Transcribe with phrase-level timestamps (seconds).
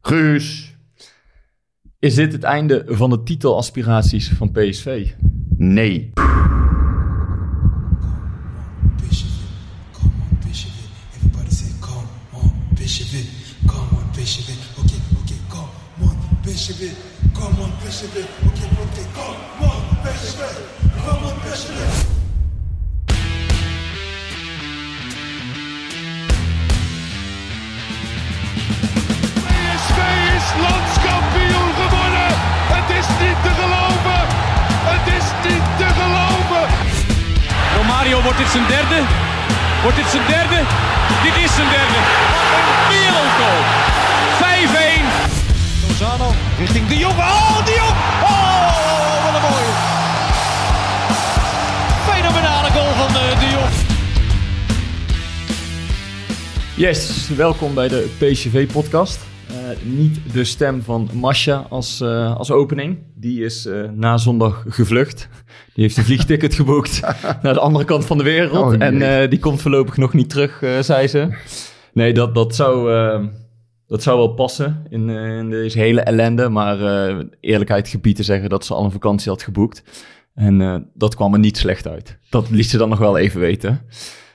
[0.00, 0.76] Guus.
[1.98, 5.12] is dit het einde van de titelaspiraties van PSV?
[5.56, 6.12] Nee.
[17.32, 18.26] Come on, it.
[18.46, 19.30] Okay, okay, come
[19.70, 20.56] on, it,
[21.04, 21.97] come on, Bishop
[30.38, 32.28] is landskampioen geworden.
[32.74, 34.20] Het is niet te geloven.
[34.92, 36.64] Het is niet te geloven.
[37.76, 38.98] Romario, wordt dit zijn derde?
[39.82, 40.58] Wordt dit zijn derde?
[41.24, 41.98] Dit is zijn derde.
[42.52, 43.60] Wat een wereldgoal.
[44.42, 45.04] 5-1.
[45.86, 47.18] Lozano richting de Jong.
[47.18, 47.96] Oh, de Jong.
[48.32, 49.72] Oh, wat een mooie.
[52.10, 53.72] Fenomenale goal van eh, de Jong.
[56.74, 59.18] Yes, welkom bij de PSV-podcast.
[59.84, 62.98] Niet de stem van Masha als, eh, als opening.
[63.14, 65.28] Die is eh, na zondag gevlucht.
[65.74, 67.00] Die heeft een vliegticket geboekt
[67.42, 68.74] naar de andere kant van de wereld.
[68.74, 71.28] Oh, en eh, die komt voorlopig nog niet terug, eh, zei ze.
[71.92, 73.24] Nee, dat, dat, zou, eh,
[73.86, 76.48] dat zou wel passen in, eh, in deze hele ellende.
[76.48, 79.82] Maar eh, eerlijkheid gebied te zeggen dat ze al een vakantie had geboekt.
[80.34, 82.18] En eh, dat kwam er niet slecht uit.
[82.30, 83.80] Dat liet ze dan nog wel even weten.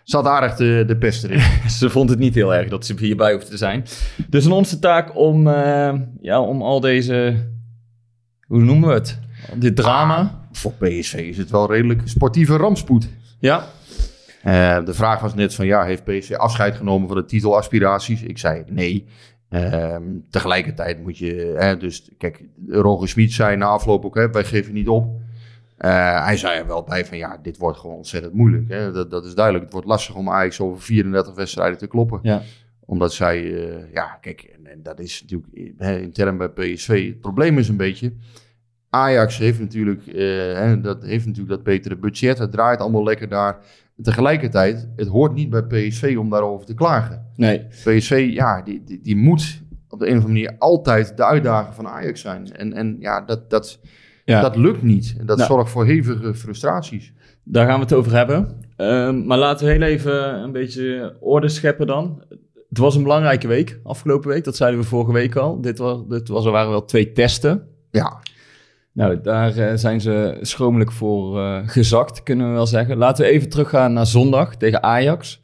[0.04, 1.40] Zat aardig de, de pest erin.
[1.80, 3.86] Ze vond het niet heel erg dat ze hierbij hoefde te zijn.
[4.30, 7.36] Dus aan onze taak om, eh, ja, om al deze,
[8.48, 9.20] hoe noemen we het?
[9.56, 10.42] Dit drama.
[10.52, 13.10] Voor PSV is het wel redelijk sportieve rampspoed.
[13.40, 13.66] Ja,
[14.44, 18.24] Eh, de vraag was net van, ja, heeft PSV afscheid genomen van de titelaspiraties?
[18.24, 19.06] Ik zei nee.
[19.50, 24.44] Ehm, tegelijkertijd moet je, hè, dus kijk, Roger Smit zei na afloop ook, hè, wij
[24.44, 25.22] geven niet op.
[25.84, 28.70] Eh, hij zei er wel bij van, ja, dit wordt gewoon ontzettend moeilijk.
[28.70, 28.92] Hè?
[28.92, 29.64] Dat, dat is duidelijk.
[29.64, 32.20] Het wordt lastig om Ajax over 34 wedstrijden te kloppen.
[32.22, 32.42] ja.
[32.86, 37.08] Omdat zij, eh, ja, kijk, en, en dat is natuurlijk hè, intern bij PSV.
[37.08, 38.14] Het probleem is een beetje,
[38.90, 40.16] Ajax heeft natuurlijk, eh,
[40.54, 42.38] hè, dat, heeft natuurlijk dat betere budget.
[42.38, 43.58] Het draait allemaal lekker daar.
[44.02, 47.32] Tegelijkertijd, het hoort niet bij PSV om daarover te klagen.
[47.36, 51.26] Nee, PSV, ja, die, die, die moet op de een of andere manier altijd de
[51.26, 52.52] uitdager van Ajax zijn.
[52.52, 53.80] En, en ja, dat, dat,
[54.26, 54.42] ja.
[54.42, 55.16] dat lukt niet.
[55.20, 55.50] En dat Nou.
[55.50, 57.14] zorgt voor hevige frustraties.
[57.44, 58.62] daar gaan we het over hebben.
[58.76, 62.24] Ehm, maar laten we heel even een beetje orde scheppen dan.
[62.70, 64.44] Het was een belangrijke week, afgelopen week.
[64.44, 65.62] Dat zeiden we vorige week al.
[65.62, 67.68] Dit, was, dit was, er waren wel twee testen.
[67.92, 68.20] Ja,
[68.94, 72.98] Nou, daar eh, zijn ze schromelijk voor eh, gezakt, kunnen we wel zeggen.
[72.98, 75.42] Laten we even teruggaan naar zondag tegen Ajax.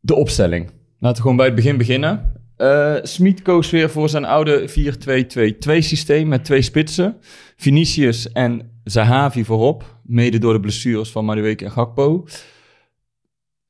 [0.00, 0.70] De opstelling.
[0.98, 2.32] Laten we gewoon bij het begin beginnen.
[2.56, 7.16] Eh Smit koos weer voor zijn oude 4-2-2-2 systeem met twee spitsen.
[7.62, 9.98] Vinicius en Zahavi voorop.
[10.02, 12.26] Mede door de blessures van Madueke en Gakpo.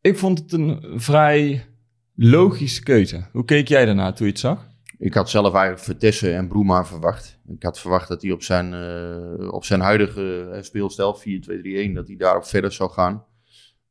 [0.01, 1.67] Ik vond het een vrij
[2.15, 3.25] logische keuze.
[3.33, 4.69] Hoe keek jij daarna toen je het zag?
[4.99, 7.41] Ik had zelf eigenlijk Vertessen en Broema verwacht.
[7.47, 12.07] Ik had verwacht dat hij op zijn, eh, op zijn huidige eh, speelstijl, 4-2-3-1, dat
[12.07, 13.25] hij daarop verder zou gaan.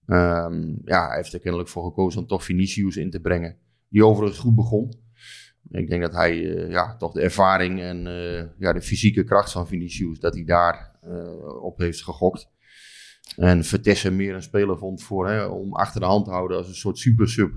[0.05, 3.57] Ehm, ja, hij heeft er kennelijk voor gekozen om toch Vinicius in te brengen.
[3.89, 4.93] Die overigens goed begon.
[5.69, 9.51] Ik denk dat hij eh, ja, toch de ervaring en eh, ja, de fysieke kracht
[9.51, 12.49] van Vinicius, dat hij daar eh, op heeft gegokt.
[13.35, 16.67] En Vertessen meer een speler vond voor, hè, om achter de hand te houden als
[16.67, 17.51] een soort super sub.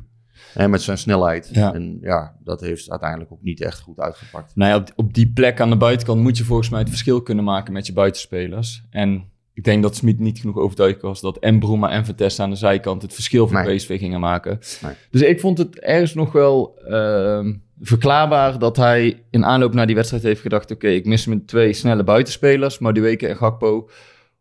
[0.55, 1.49] En met zijn snelheid.
[1.53, 1.75] Ja.
[1.75, 4.57] En ja, dat heeft uiteindelijk ook niet echt goed uitgepakt.
[4.57, 7.23] Nou ja, op, op die plek aan de buitenkant moet je volgens mij het verschil
[7.23, 8.87] kunnen maken met je buitenspelers.
[8.91, 12.51] En ik denk dat Smit niet genoeg overtuigd was dat en Bruma en Vertest aan
[12.51, 13.77] de zijkant het verschil voor Nee.
[13.77, 14.59] PSV gingen maken.
[14.83, 14.93] Nee.
[15.11, 19.95] Dus ik vond het ergens nog wel ehm, verklaarbaar dat hij in aanloop naar die
[19.95, 20.71] wedstrijd heeft gedacht...
[20.71, 23.89] oké, ik mis mijn twee snelle buitenspelers, Madueke en Gakpo.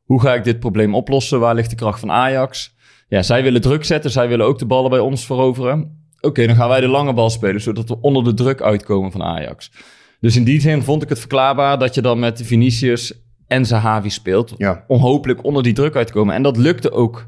[0.04, 1.40] Hoe ga ik dit probleem oplossen?
[1.40, 2.76] Waar ligt de kracht van Ajax?
[3.08, 6.02] Ja, zij willen druk zetten, zij willen ook de ballen bij ons veroveren.
[6.22, 9.24] Oké, dan gaan wij de lange bal spelen, zodat we onder de druk uitkomen van
[9.24, 9.72] Ajax.
[10.20, 13.23] Dus in die zin vond ik het verklaarbaar dat je dan met Vinicius
[13.54, 14.54] en Zahavi speelt.
[14.58, 14.84] Ja.
[14.88, 16.36] Om hopelijk onder die druk uit te komen.
[16.36, 17.28] En dat lukte ook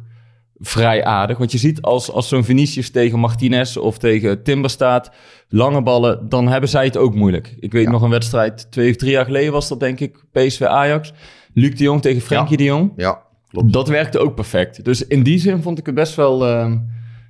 [0.60, 1.38] vrij aardig.
[1.38, 5.12] Want je ziet als, als zo'n Vinicius tegen Martinez of tegen Timber staat,
[5.50, 7.56] lange ballen, dan hebben zij het ook moeilijk.
[7.60, 7.92] Ik weet Ja.
[7.92, 11.14] nog een wedstrijd, twee of drie jaar geleden was dat denk ik, PSV Ajax.
[11.54, 12.58] Luc de Jong tegen Frenkie Ja.
[12.58, 12.92] de Jong.
[12.96, 13.74] Ja, klopt.
[13.74, 14.84] Dat werkte ook perfect.
[14.86, 16.78] Dus in die zin vond ik het best wel ehm,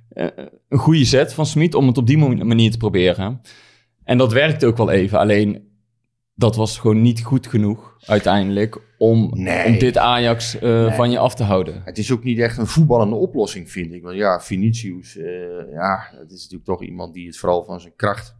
[0.08, 0.26] eh,
[0.68, 3.40] een goede zet van Smit om het op die manier te proberen.
[4.04, 5.18] En dat werkte ook wel even.
[5.18, 5.65] Alleen
[6.38, 9.66] dat was gewoon niet goed genoeg uiteindelijk om, Nee.
[9.66, 11.82] om dit Ajax eh, van je af te houden.
[11.84, 14.02] Het is ook niet echt een voetballende oplossing, vind ik.
[14.02, 15.24] Want ja, Vinicius, eh,
[15.72, 18.36] ja, het is natuurlijk toch iemand die het vooral van zijn kracht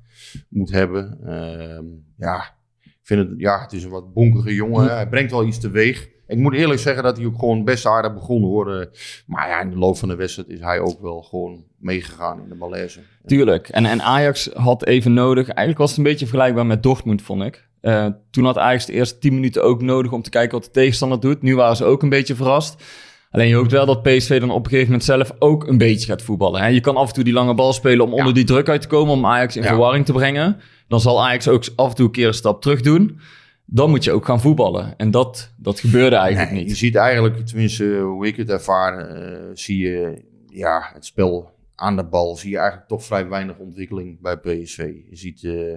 [0.48, 1.18] moet hebben.
[1.24, 1.84] Ehm,
[2.16, 4.94] ja, ik vind het, ja, het is een wat bonkige jongen.
[4.94, 6.08] Hij brengt wel iets teweeg.
[6.26, 8.74] Ik moet eerlijk zeggen dat hij ook gewoon best aardig begonnen hoor.
[8.80, 8.86] Eh,
[9.26, 12.48] Maar ja, in de loop van de wedstrijd is hij ook wel gewoon meegegaan in
[12.48, 13.00] de malaise.
[13.26, 13.68] Tuurlijk.
[13.68, 15.46] En, en Ajax had even nodig.
[15.46, 17.64] Eigenlijk was het een beetje vergelijkbaar met Dortmund, vond ik.
[17.80, 20.70] Eh, toen had Ajax de eerste 10 minuten ook nodig om te kijken wat de
[20.70, 21.42] tegenstander doet.
[21.42, 22.82] Nu waren ze ook een beetje verrast.
[23.30, 26.06] Alleen je hoopt wel dat PSV dan op een gegeven moment zelf ook een beetje
[26.06, 26.60] gaat voetballen.
[26.60, 26.66] Hè?
[26.66, 28.88] Je kan af en toe die lange bal spelen om onder die druk uit te
[28.88, 29.68] komen, om Ajax in Ja.
[29.68, 30.60] verwarring te brengen.
[30.88, 33.20] Dan zal Ajax ook af en toe een keer een stap terug doen.
[33.66, 34.96] Dan moet je ook gaan voetballen.
[34.96, 36.76] En dat, dat gebeurde eigenlijk Nee, Je niet.
[36.76, 42.04] ziet eigenlijk, tenminste hoe ik het ervaar, eh, zie je ja, het spel aan de
[42.04, 42.36] bal.
[42.36, 44.94] Zie je eigenlijk toch vrij weinig ontwikkeling bij PSV.
[45.10, 45.72] Je ziet, eh,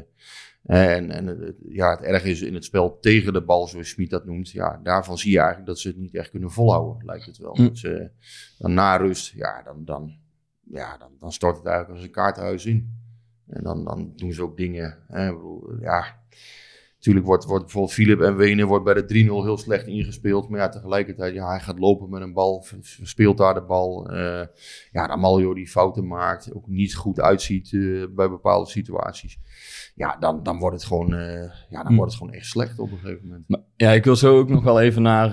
[0.95, 4.25] en, en ja, het erg is in het spel tegen de bal, zoals Smit dat
[4.25, 4.49] noemt.
[4.49, 7.55] Ja, daarvan zie je eigenlijk dat ze het niet echt kunnen volhouden, lijkt het wel.
[7.55, 7.63] Hm.
[7.63, 8.09] Dat ze,
[8.57, 10.15] dan na rust, ja, dan, dan,
[10.63, 12.97] ja dan, dan stort het eigenlijk als een kaartenhuis in.
[13.47, 14.97] En dan, dan doen ze ook dingen.
[15.07, 16.17] Hè, bedoel, ja,
[16.99, 19.07] Natuurlijk wordt, wordt bijvoorbeeld Philip en Wenen wordt bij de 3-0
[19.43, 20.49] heel slecht ingespeeld.
[20.49, 22.65] Maar ja, tegelijkertijd, ja, hij gaat lopen met een bal,
[23.03, 24.09] speelt daar de bal.
[24.09, 24.45] Eh
[24.91, 29.37] ja, Ramaljo die fouten maakt, ook niet goed uitziet eh, bij bepaalde situaties.
[29.95, 31.95] Ja, dan, dan wordt het gewoon, eh, ja, dan Hm.
[31.95, 33.43] wordt het gewoon echt slecht op een gegeven moment.
[33.47, 35.29] Maar, ja, ik wil zo ook nog wel even naar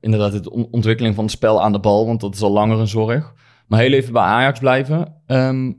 [0.00, 2.78] inderdaad de on- ontwikkeling van het spel aan de bal, want dat is al langer
[2.78, 3.34] een zorg.
[3.68, 5.14] Maar heel even bij Ajax blijven.
[5.26, 5.72] Ehm,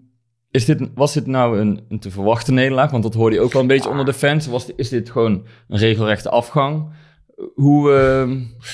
[0.58, 2.92] is dit, was dit nou een, een te verwachte nederlaag?
[2.92, 4.48] Want dat hoorde je ook wel een beetje onder de fans.
[4.48, 6.86] Was, is dit gewoon een regelrechte afgang?
[7.56, 8.30] Hoe, ehm,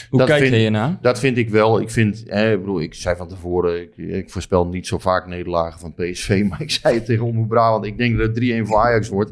[0.10, 0.98] hoe Dat kijk vind- je hiernaar?
[1.02, 1.80] Dat vind ik wel.
[1.82, 5.28] Ik vind, hè, ik bedoel, ik zei van tevoren, ik, ik voorspel niet zo vaak
[5.28, 8.66] nederlagen van PSV, maar ik zei het tegen Omroep Brabant, ik denk dat het 3-1
[8.68, 9.32] voor Ajax wordt.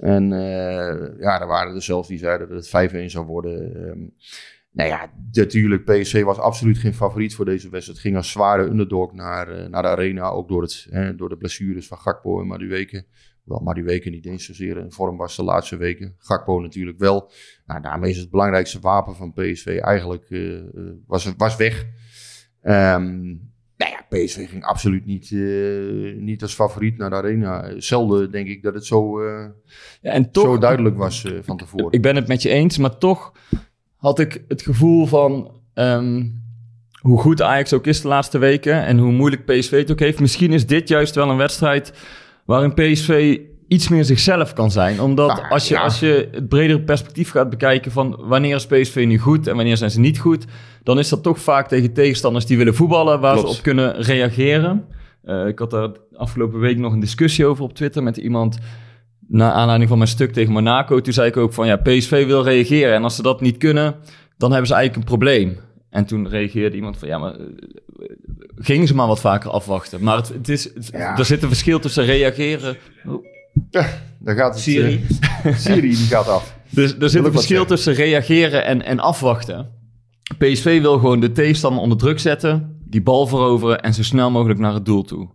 [0.00, 3.74] En eh, ja, er waren er zelfs die zeiden dat het 5-1 zou worden.
[3.86, 3.98] Ehm
[4.72, 7.98] nou ja, natuurlijk, PSV was absoluut geen favoriet voor deze wedstrijd.
[7.98, 11.28] Het ging als zware underdog naar, eh, naar de arena, ook door, het, hè, door
[11.28, 13.04] de blessures van Gakpo en Madueke.
[13.44, 16.14] Wel, Madueke niet eens zozeer in vorm was de laatste weken.
[16.18, 17.30] Gakpo natuurlijk wel.
[17.66, 20.64] Nou, daarmee is het belangrijkste wapen van PSV eigenlijk eh, eh,
[21.06, 21.86] was, was weg.
[22.62, 23.20] Ehm,
[23.76, 25.30] nou ja, PSV ging absoluut niet,
[26.16, 27.80] niet als favoriet naar de arena.
[27.80, 29.52] Zelden denk ik dat het zo, Ja,
[30.00, 31.92] en toch, zo duidelijk was van tevoren.
[31.92, 33.32] ik ben het met je eens, maar toch
[34.02, 36.24] had ik het gevoel van ehm,
[37.00, 40.20] hoe goed Ajax ook is de laatste weken en hoe moeilijk PSV het ook heeft.
[40.20, 41.92] Misschien is dit juist wel een wedstrijd
[42.44, 43.38] waarin PSV
[43.68, 45.00] iets meer zichzelf kan zijn.
[45.00, 45.80] Omdat Nou, als, je, ja.
[45.80, 49.76] als je het bredere perspectief gaat bekijken van wanneer is PSV nu goed en wanneer
[49.76, 50.44] zijn ze niet goed,
[50.82, 53.50] dan is dat toch vaak tegen tegenstanders die willen voetballen, waar Klopt.
[53.50, 54.84] ze op kunnen reageren.
[55.24, 58.58] Eh, ik had daar afgelopen week nog een discussie over op Twitter met iemand
[59.32, 61.00] na aanleiding van mijn stuk tegen Monaco.
[61.00, 63.94] Toen zei ik ook van ja, PSV wil reageren en als ze dat niet kunnen,
[64.36, 65.56] dan hebben ze eigenlijk een probleem.
[65.90, 67.46] En toen reageerde iemand van ja, maar eh,
[68.56, 70.02] gingen ze maar wat vaker afwachten.
[70.02, 71.18] Maar het, het is, het- Ja.
[71.18, 72.76] er zit een verschil tussen reageren.
[74.18, 75.04] Daar gaat het, Siri.
[75.44, 76.56] eh, Siri die gaat af.
[76.70, 79.70] Dus er zit een verschil tussen reageren en, en afwachten.
[80.38, 84.58] PSV wil gewoon de tegenstander onder druk zetten, die bal veroveren en zo snel mogelijk
[84.60, 85.28] naar het doel toe.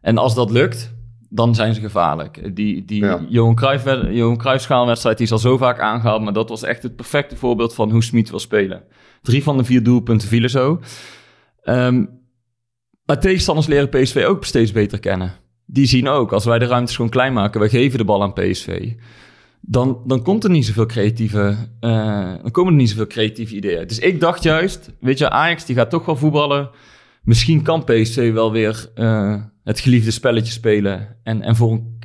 [0.00, 0.92] En als dat lukt,
[1.30, 2.56] dan zijn ze gevaarlijk.
[2.56, 3.24] Die, die Ja.
[3.28, 6.96] Johan, Cruijff, Johan Cruijffschaalwedstrijd die is al zo vaak aangehaald, maar dat was echt het
[6.96, 8.82] perfecte voorbeeld van hoe Smit wil spelen.
[9.22, 10.80] Drie van de vier doelpunten vielen zo.
[11.62, 12.04] Ehm,
[13.04, 15.32] maar tegenstanders leren PSV ook steeds beter kennen.
[15.66, 18.32] Die zien ook, als wij de ruimtes gewoon klein maken, wij geven de bal aan
[18.32, 18.92] PSV
[19.60, 23.86] dan, dan komt er niet zoveel creatieve, eh, dan komen er niet zoveel creatieve ideeën.
[23.86, 26.70] Dus ik dacht juist, weet je, Ajax die gaat toch wel voetballen.
[27.22, 31.98] Misschien kan PSV wel weer eh, het geliefde spelletje spelen en, en voor een,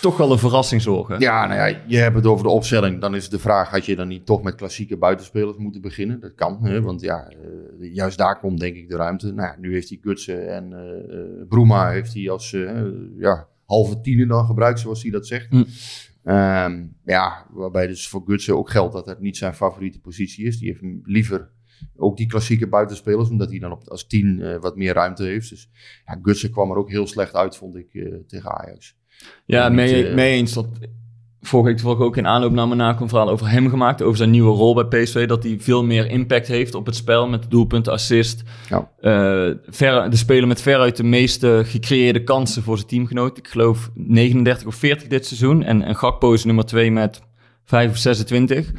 [0.00, 1.20] toch wel een verrassing zorgen.
[1.20, 3.00] Ja, nou ja, je hebt het over de opstelling.
[3.00, 6.20] Dan is de vraag, had je dan niet toch met klassieke buitenspelers moeten beginnen?
[6.20, 6.82] Dat kan, hè?
[6.82, 9.32] want ja, eh, juist daar komt denk ik de ruimte.
[9.32, 12.50] Nou ja, nu heeft hij Gutsen en eh eh, Bruma heeft hij als
[13.18, 15.46] ja, halve tiener dan gebruikt, zoals hij dat zegt.
[15.50, 15.64] Hm.
[16.24, 20.58] Ehm, ja, waarbij dus voor Gutsen ook geldt dat het niet zijn favoriete positie is.
[20.58, 21.50] Die heeft hem liever
[21.96, 25.50] ook die klassieke buitenspelers, omdat hij dan op, als tien eh, wat meer ruimte heeft.
[25.50, 25.70] Dus
[26.06, 28.96] ja, Gutsen kwam er ook heel slecht uit, vond ik, eh, tegen Ajax.
[29.46, 30.52] Ja, mee, eh, mee eens.
[30.52, 30.66] Dat,
[31.40, 34.02] vorige week toevallig ook in aanloop naar Monaco een verhaal over hem gemaakt.
[34.02, 35.26] Over zijn nieuwe rol bij PSV.
[35.26, 38.42] Dat hij veel meer impact heeft op het spel met doelpunten, assist.
[38.68, 38.90] Ja.
[39.66, 43.38] Ver, de speler met veruit de meeste gecreëerde kansen voor zijn teamgenoot.
[43.38, 45.62] Ik geloof 39 of 40 dit seizoen.
[45.62, 47.22] En, en Gakpo is nummer 2 met
[47.64, 48.72] 5 of 26.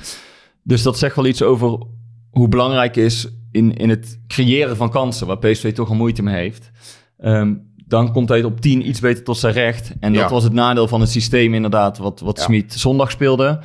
[0.64, 1.86] Dus dat zegt wel iets over
[2.34, 5.28] hoe belangrijk is in, in het creëren van kansen.
[5.28, 6.72] Waar PSV toch al moeite mee heeft.
[7.18, 7.54] Ehm,
[7.86, 9.94] dan komt hij op 10 iets beter tot zijn recht.
[10.00, 10.30] En dat Ja.
[10.30, 12.44] was het nadeel van het systeem inderdaad, wat, wat Ja.
[12.44, 13.60] Smit zondag speelde.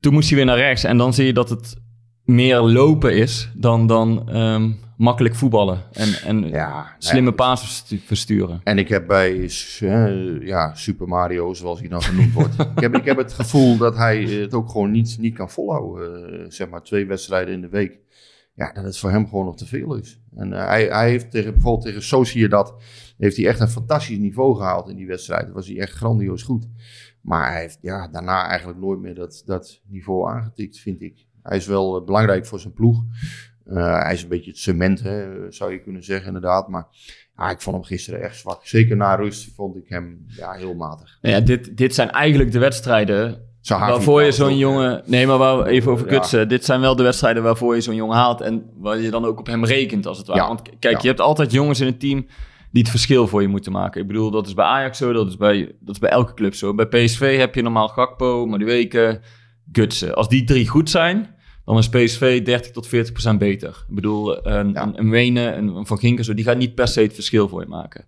[0.00, 0.84] Toen moest hij weer naar rechts.
[0.84, 1.74] En dan zie je dat het
[2.34, 5.82] meer lopen is dan, dan ehm, makkelijk voetballen.
[5.92, 8.60] En, en Ja, slimme verstu- versturen.
[8.64, 9.48] En ik heb bij
[10.40, 12.54] ja, Super Mario, zoals hij dan genoemd wordt.
[12.76, 16.32] ik, heb, ik heb het gevoel dat hij het ook gewoon niet, niet kan volhouden.
[16.40, 17.98] eh, zeg maar twee wedstrijden in de week.
[18.54, 20.20] Ja, dat het voor hem gewoon nog te veel is.
[20.36, 22.74] En eh, hij, hij heeft tegen, bijvoorbeeld tegen Sociedad
[23.18, 25.44] heeft hij echt een fantastisch niveau gehaald in die wedstrijd.
[25.44, 26.68] Daar was hij echt grandioos goed.
[27.20, 31.26] Maar hij heeft ja, daarna eigenlijk nooit meer dat, dat niveau aangetikt, vind ik.
[31.42, 33.02] Hij is wel eh, belangrijk voor zijn ploeg.
[33.66, 36.68] Eh, hij is een beetje het cement, hè, zou je kunnen zeggen, inderdaad.
[36.68, 36.86] Maar
[37.36, 38.66] ja, ik vond hem gisteren echt zwak.
[38.66, 41.18] Zeker na rust vond ik hem ja, heel matig.
[41.22, 45.02] Nou ja, dit, dit zijn eigenlijk de wedstrijden waarvoor je zo'n jongen...
[45.06, 46.18] Nee, maar waar even over Ja.
[46.18, 46.48] kutsen.
[46.48, 48.40] Dit zijn wel de wedstrijden waarvoor je zo'n jongen haalt...
[48.40, 50.40] en waar je dan ook op hem rekent, als het ware.
[50.40, 50.46] Ja.
[50.46, 52.26] Want kijk, je hebt altijd jongens in het team...
[52.70, 54.00] die het verschil voor je moeten maken.
[54.00, 56.54] Ik bedoel, dat is bij Ajax zo, dat is bij, dat is bij elke club
[56.54, 56.74] zo.
[56.74, 59.20] Bij PSV heb je normaal Gakpo, Madueke,
[59.72, 60.14] Gutsen.
[60.14, 61.34] Als die drie goed zijn...
[61.64, 63.84] dan is PSV 30 tot 40 procent beter.
[63.88, 64.82] Ik bedoel, een, Ja.
[64.82, 67.48] een, een Wenen, een, een Van Ginken, zo, die gaat niet per se het verschil
[67.48, 68.04] voor je maken.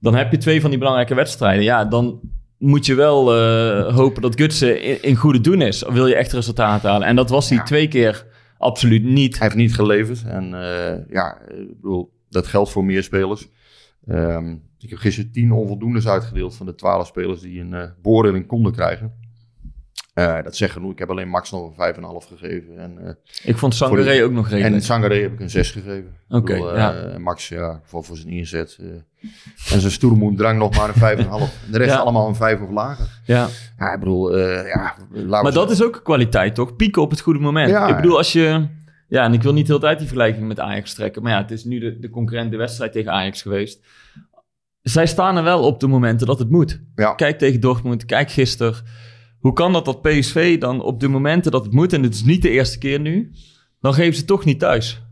[0.00, 1.64] Dan heb je twee van die belangrijke wedstrijden.
[1.64, 2.20] Ja, dan
[2.58, 5.82] moet je wel eh, hopen dat Gutsen in, in goede doen is.
[5.88, 7.06] Wil je echt resultaten halen?
[7.06, 7.64] En dat was hij Ja.
[7.64, 8.26] twee keer
[8.58, 9.38] absoluut niet.
[9.38, 10.24] Hij heeft niet geleverd.
[10.24, 13.48] En eh, ja, ik bedoel, dat geldt voor meer spelers.
[14.06, 18.46] Ehm, ik heb gisteren tien onvoldoendes uitgedeeld van de twaalf spelers die een eh beoordeling
[18.46, 19.12] konden krijgen.
[20.14, 20.92] Eh, dat zegt genoeg.
[20.92, 22.78] Ik heb alleen Max nog een 5,5 gegeven.
[22.78, 23.12] En, eh,
[23.44, 24.84] Ik vond Sangaré ook nog en redelijk.
[24.84, 26.16] Sangaré heb ik een 6 gegeven.
[26.28, 27.18] Oké, eh, ja.
[27.18, 28.78] Max, ja, voor, voor zijn inzet.
[29.72, 31.64] en zijn stoermoed drang nog maar een 5,5.
[31.66, 31.98] En de rest Ja.
[31.98, 33.20] allemaal een 5 of lager.
[33.24, 33.48] Ja.
[33.78, 34.94] Ja, ik bedoel, ja,
[35.42, 36.76] Maar dat is ook kwaliteit, toch?
[36.76, 37.70] Pieken op het goede moment.
[37.70, 37.88] Ja.
[37.88, 38.66] Ik bedoel, als je...
[39.08, 41.22] Ja, en ik wil niet de hele tijd die vergelijking met Ajax trekken.
[41.22, 43.86] Maar ja, het is nu de, de concurrent de wedstrijd tegen Ajax geweest.
[44.82, 46.80] Zij staan er wel op de momenten dat het moet.
[46.94, 47.14] Ja.
[47.14, 48.74] Kijk tegen Dortmund, kijk gisteren.
[49.44, 51.92] Hoe kan dat dat PSV dan op de momenten dat het moet...
[51.92, 53.30] en het is niet de eerste keer nu...
[53.80, 55.02] dan geven ze toch niet thuis.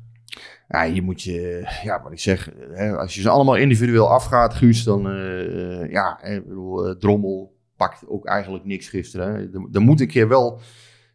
[0.69, 4.55] Ja, hier moet je, ja, wat ik zeg, hè, als je ze allemaal individueel afgaat,
[4.55, 9.27] Guus, dan, eh, ja, ik bedoel, eh, Drommel pakt ook eigenlijk niks gisteren.
[9.27, 9.33] Hè.
[9.41, 10.61] Er, er moet een keer wel,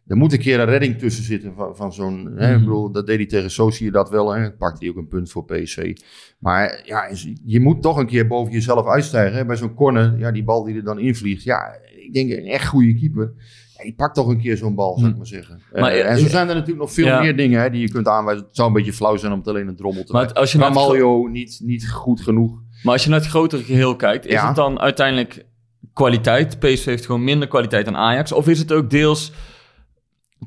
[0.06, 2.58] er moet een keer een redding tussen zitten van, van zo'n, ik Mhm.
[2.58, 5.44] bedoel, dat deed hij tegen Sochi dat wel, hè, pakt hij ook een punt voor
[5.44, 5.96] PSV.
[6.38, 7.08] Maar ja,
[7.44, 9.36] je moet toch een keer boven jezelf uitstijgen.
[9.38, 9.44] Hè.
[9.44, 11.76] Bij zo'n corner, ja, die bal die er dan invliegt, ja,
[12.08, 13.32] ik denk een echt goede keeper.
[13.76, 15.60] Ja, die pakt toch een keer zo'n bal, zou ik maar zeggen.
[15.72, 15.80] Hm.
[15.80, 17.20] Maar, Eh, eh, en zo zijn er natuurlijk nog veel ja.
[17.20, 18.44] meer dingen hè, die je kunt aanwijzen.
[18.46, 20.28] Het zou een beetje flauw zijn om het alleen een drommel te Maar maken.
[20.36, 22.60] het- als je naar het Ramaljo niet, niet goed genoeg.
[22.82, 24.46] Maar als je naar het grotere geheel kijkt, is Ja.
[24.46, 25.46] het dan uiteindelijk
[25.92, 26.58] kwaliteit?
[26.58, 28.32] PSV heeft gewoon minder kwaliteit dan Ajax.
[28.32, 29.32] Of is het ook deels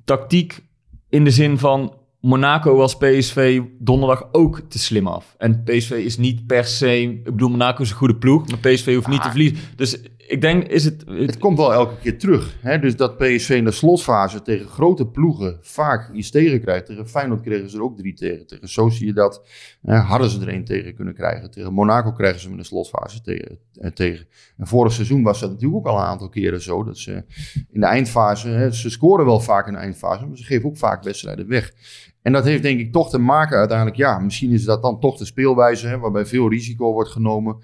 [0.05, 0.63] tactiek
[1.09, 5.35] in de zin van Monaco was PSV donderdag ook te slim af.
[5.37, 7.01] En PSV is niet per se...
[7.01, 9.57] Ik bedoel, Monaco is een goede ploeg, maar PSV hoeft niet te verliezen.
[9.75, 11.03] Dus ik denk, is het...
[11.07, 12.57] Het komt wel elke keer terug.
[12.61, 12.79] Hè?
[12.79, 16.85] Dus dat PSV in de slotfase tegen grote ploegen vaak iets tegen krijgt.
[16.85, 18.47] Tegen Feyenoord kregen ze er ook drie tegen.
[18.47, 19.43] Tegen Sociedad
[19.81, 21.51] eh, hadden ze er één tegen kunnen krijgen.
[21.51, 24.27] Tegen Monaco krijgen ze hem in de slotfase tegen, eh, tegen.
[24.57, 26.83] En vorig seizoen was dat natuurlijk ook al een aantal keren zo.
[26.83, 27.23] Dat ze
[27.71, 30.77] in de eindfase, hè, ze scoren wel vaak in de eindfase, maar ze geven ook
[30.77, 31.73] vaak wedstrijden weg.
[32.21, 35.17] En dat heeft denk ik toch te maken uiteindelijk, ja, misschien is dat dan toch
[35.17, 37.57] de speelwijze, hè, waarbij veel risico wordt genomen.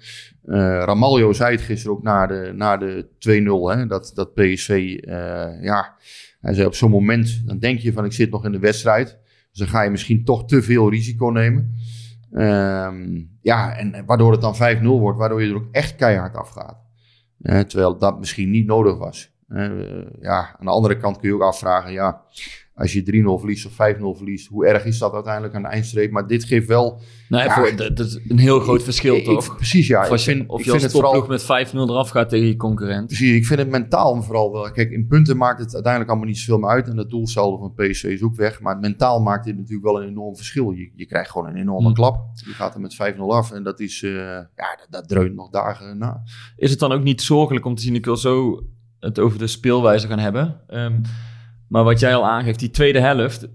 [0.48, 3.08] Eh Ramaljo zei het gisteren ook na de, na de
[3.74, 5.96] 2-0, hè, dat, dat PSV, eh, ja,
[6.40, 9.18] hij zei op zo'n moment, dan denk je van ik zit nog in de wedstrijd.
[9.50, 11.74] Dus dan ga je misschien toch te veel risico nemen.
[12.32, 16.76] Ehm, ja, en waardoor het dan 5-0 wordt, waardoor je er ook echt keihard afgaat.
[17.40, 19.36] Eh, terwijl dat misschien niet nodig was.
[20.20, 22.22] Ja, aan de andere kant kun je ook afvragen, ja,
[22.78, 23.76] als je 3-0 verliest of 5-0
[24.16, 26.10] verliest, hoe erg is dat uiteindelijk aan de eindstreep?
[26.10, 27.00] Maar dit geeft wel...
[27.28, 27.54] Nee, Ja.
[27.54, 29.56] voor, dat, dat is een heel groot verschil, Ik- ik- toch?
[29.56, 29.98] precies, ja.
[30.00, 31.26] of Ik als je, vind, of je als het vooral...
[31.26, 33.06] met 5-0 eraf gaat tegen je concurrent.
[33.06, 34.70] Precies, ik vind het mentaal vooral wel.
[34.70, 36.88] Kijk, in punten maakt het uiteindelijk allemaal niet zoveel meer uit.
[36.88, 38.60] En het doelsaldo van PSV is ook weg.
[38.60, 40.70] Maar mentaal maakt dit natuurlijk wel een enorm verschil.
[40.70, 41.94] Je, je krijgt gewoon een enorme Hmm.
[41.94, 42.20] klap.
[42.46, 43.52] Je gaat er met 5-0 af.
[43.52, 46.22] En dat is, eh, ja, dat, dat dreunt nog dagen na.
[46.56, 47.94] is het dan ook niet zorgelijk om te zien?
[47.94, 48.62] Ik wil zo
[49.00, 50.60] het over de speelwijze gaan hebben.
[50.68, 51.00] Ehm,
[51.68, 53.48] maar wat jij al aangeeft, die tweede helft,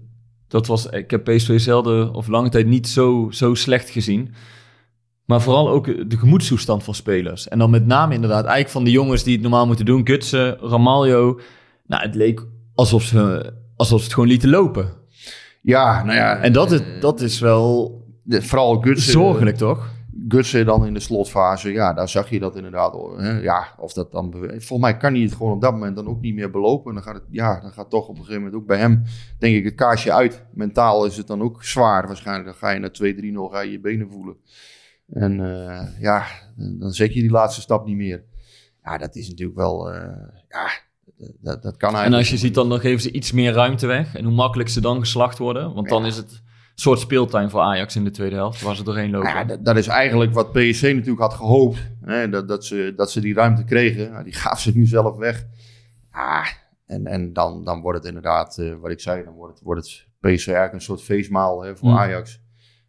[0.48, 4.34] dat was, ik heb PSV zelden of lange tijd niet zo, zo slecht gezien.
[5.24, 7.48] Maar vooral ook de gemoedstoestand van spelers.
[7.48, 10.06] En dan met name inderdaad, eigenlijk van de jongens die het normaal moeten doen.
[10.06, 11.40] Gutsen, Ramaljo.
[11.86, 14.92] Nou, het leek alsof ze, alsof ze het gewoon lieten lopen.
[15.62, 16.36] Ja, nou ja.
[16.36, 19.12] En dat is, eh, dat is wel de- vooral Gutsen.
[19.12, 19.88] zorgelijk, toch?
[20.28, 21.72] Gutsen dan in de slotfase.
[21.72, 22.96] Ja, daar zag je dat inderdaad.
[23.16, 23.40] Hè?
[23.40, 24.32] Ja, of dat dan...
[24.32, 26.88] Volgens mij kan hij het gewoon op dat moment dan ook niet meer belopen.
[26.88, 29.02] En dan gaat het, ja, dan gaat toch op een gegeven moment ook bij hem,
[29.38, 30.44] denk ik, het kaarsje uit.
[30.52, 32.46] Mentaal is het dan ook zwaar waarschijnlijk.
[32.46, 34.36] Dan ga je naar 2-3-0, ga je je benen voelen.
[35.08, 36.26] En eh, ja,
[36.56, 38.24] dan zet je die laatste stap niet meer.
[38.82, 40.68] Ja, dat is natuurlijk wel, eh, ja,
[41.40, 42.06] dat, dat kan eigenlijk.
[42.06, 44.14] En als je ziet, dan, dan geven ze iets meer ruimte weg.
[44.14, 45.74] En hoe makkelijk ze dan geslacht worden.
[45.74, 46.42] Want dan is het
[46.74, 49.28] soort speeltuin voor Ajax in de tweede helft, waar ze doorheen lopen.
[49.28, 51.90] Ja, dat, dat is eigenlijk wat PSC natuurlijk had gehoopt.
[52.02, 54.10] Hè, dat, dat, ze, dat ze die ruimte kregen.
[54.10, 55.46] Nou, die gaven ze nu zelf weg.
[56.10, 56.46] Ah,
[56.86, 59.80] en en dan, dan wordt het inderdaad, eh, wat ik zei, dan wordt het, wordt
[59.80, 59.90] het
[60.20, 61.96] PSC eigenlijk een soort feestmaal hè, voor Mm.
[61.98, 62.42] Ajax.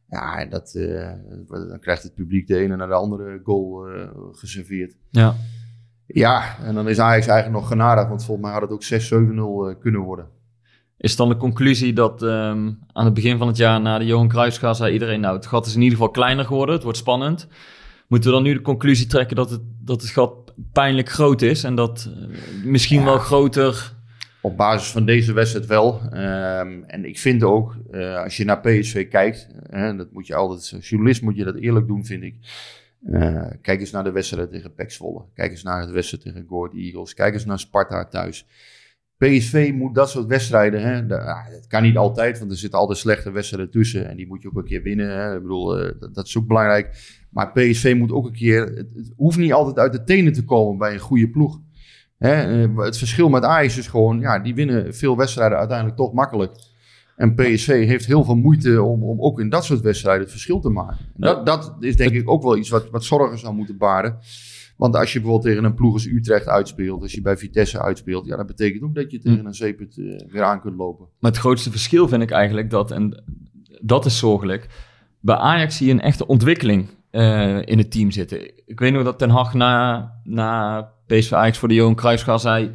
[0.10, 1.12] Ja, en dat, eh,
[1.48, 4.96] dan krijgt het publiek de ene naar de andere goal eh, geserveerd.
[5.12, 5.36] ja.
[6.08, 9.70] Ja, en dan is Ajax eigenlijk nog genadig, want volgens mij had het ook 6-7-0
[9.70, 10.28] eh, kunnen worden.
[10.98, 14.28] Is dan de conclusie dat ehm, aan het begin van het jaar na de Johan
[14.28, 17.48] Cruijffschaal zei iedereen, nou het gat is in ieder geval kleiner geworden, het wordt spannend.
[18.08, 21.64] Moeten we dan nu de conclusie trekken dat het, dat het gat pijnlijk groot is
[21.64, 23.94] en dat eh, misschien wel groter...
[24.42, 26.02] Op basis van deze wedstrijd wel.
[26.12, 30.36] Ehm, en ik vind ook, eh, als je naar PSV kijkt, hè, dat moet je
[30.36, 32.36] altijd, als journalist moet je dat eerlijk doen, vind ik.
[33.06, 35.22] Eh, kijk eens naar de wedstrijd tegen PEC Zwolle.
[35.34, 37.14] Kijk eens naar de wedstrijd tegen Go Ahead Eagles.
[37.14, 38.46] Kijk eens naar Sparta thuis.
[39.18, 42.98] PSV moet dat soort wedstrijden, hè, ah, dat kan niet altijd, want er zitten altijd
[42.98, 44.10] slechte wedstrijden tussen.
[44.10, 45.10] En die moet je ook een keer winnen.
[45.10, 45.36] Hè.
[45.36, 47.14] Ik bedoel, eh, dat, is ook belangrijk.
[47.30, 50.44] Maar PSV moet ook een keer, het, het hoeft niet altijd uit de tenen te
[50.44, 51.60] komen bij een goede ploeg.
[52.18, 56.14] Hè, eh, het verschil met Ajax is gewoon, ja, die winnen veel wedstrijden uiteindelijk toch
[56.14, 56.52] makkelijk.
[57.16, 60.60] En PSV heeft heel veel moeite om, om ook in dat soort wedstrijden het verschil
[60.60, 60.98] te maken.
[61.16, 64.18] Dat, dat is denk ik ook wel iets wat, wat zorgen zou moeten baren.
[64.76, 68.26] Want als je bijvoorbeeld tegen een ploeg als Utrecht uitspeelt, als je bij Vitesse uitspeelt,
[68.26, 71.08] ja, dat betekent ook dat je tegen een zeepert eh, weer aan kunt lopen.
[71.20, 73.24] Maar het grootste verschil vind ik eigenlijk dat, en
[73.82, 74.68] dat is zorgelijk,
[75.20, 78.52] bij Ajax zie je een echte ontwikkeling eh, in het team zitten.
[78.66, 82.72] Ik weet nog dat Ten Hag na, na PSV Ajax voor de Johan Cruijffschaal zei...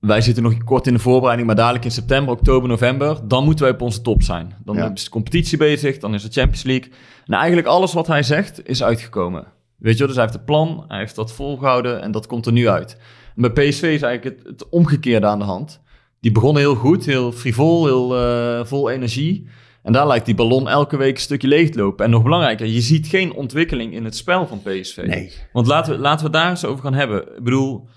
[0.00, 3.28] Wij zitten nog kort in de voorbereiding, maar dadelijk in september, oktober, november...
[3.28, 4.54] dan moeten wij op onze top zijn.
[4.64, 4.92] Dan Ja.
[4.92, 6.92] is de competitie bezig, dan is de Champions League.
[7.26, 9.46] En eigenlijk alles wat hij zegt is uitgekomen.
[9.78, 12.46] Weet je wel, dus hij heeft een plan, hij heeft dat volgehouden en dat komt
[12.46, 12.98] er nu uit.
[13.36, 15.80] En bij PSV is eigenlijk het, het omgekeerde aan de hand.
[16.20, 19.48] Die begonnen heel goed, heel frivol, heel eh, vol energie.
[19.82, 22.04] En daar lijkt die ballon elke week een stukje leeg te lopen.
[22.04, 25.04] En nog belangrijker, je ziet geen ontwikkeling in het spel van PSV.
[25.06, 25.32] Nee.
[25.52, 27.36] Want laten we, laten we daar eens over gaan hebben.
[27.36, 27.88] Ik bedoel,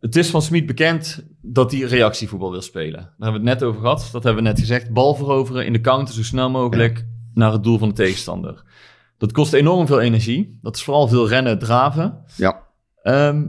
[0.00, 3.00] het is van Smit bekend dat hij reactievoetbal wil spelen.
[3.00, 4.08] Daar hebben we het net over gehad.
[4.12, 4.92] Dat hebben we net gezegd.
[4.92, 8.62] Bal veroveren in de counter zo snel mogelijk naar het doel van de tegenstander.
[9.22, 10.58] Dat kost enorm veel energie.
[10.62, 12.24] Dat is vooral veel rennen, draven.
[12.36, 12.62] Ja.
[13.02, 13.46] Ehm,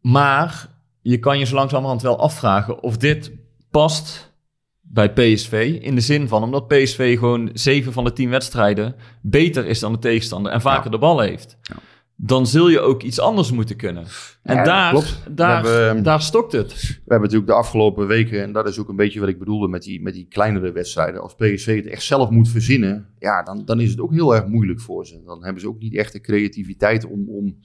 [0.00, 0.68] maar
[1.00, 3.32] je kan je zo langzamerhand wel afvragen of dit
[3.70, 4.32] past
[4.80, 5.78] bij PSV.
[5.82, 9.92] In de zin van, omdat PSV gewoon zeven van de tien wedstrijden beter is dan
[9.92, 10.90] de tegenstander en vaker Ja.
[10.90, 11.56] de bal heeft.
[11.62, 11.76] Ja.
[12.22, 14.04] Dan zul je ook iets anders moeten kunnen.
[14.42, 15.22] En Ja, daar, klopt.
[15.30, 16.72] daar, hebben- daar stokt het.
[16.82, 19.68] We hebben natuurlijk de afgelopen weken, en dat is ook een beetje wat ik bedoelde
[19.68, 21.20] met die, met die kleinere wedstrijden.
[21.22, 24.46] Als PSV het echt zelf moet verzinnen, ja, dan, dan is het ook heel erg
[24.46, 25.22] moeilijk voor ze.
[25.24, 27.56] Dan hebben ze ook niet echt de creativiteit om, om,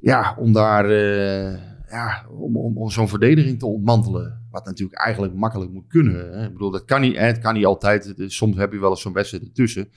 [0.00, 1.58] ja, om daar eh,
[1.90, 4.40] ja, om, om, om zo'n verdediging te ontmantelen.
[4.50, 6.32] Wat natuurlijk eigenlijk makkelijk moet kunnen.
[6.38, 6.44] Hè.
[6.46, 8.14] Ik bedoel, dat kan niet, hè, het kan niet altijd.
[8.16, 9.88] Soms heb je wel eens zo'n wedstrijd ertussen.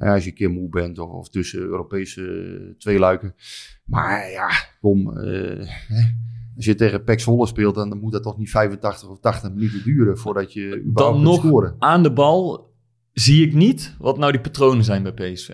[0.00, 3.34] Eh, als je een keer moe bent of, of tussen Europese eh, tweeluiken.
[3.84, 4.48] Maar ja,
[4.80, 5.18] kom.
[5.18, 5.68] eh.
[6.56, 9.82] Als je tegen PEC Zwolle speelt, dan, moet dat toch niet 85 of 80 minuten
[9.84, 11.76] duren voordat je überhaupt Dan nog scoren.
[11.78, 12.72] aan de bal
[13.12, 15.50] zie ik niet wat nou die patronen zijn bij PSV.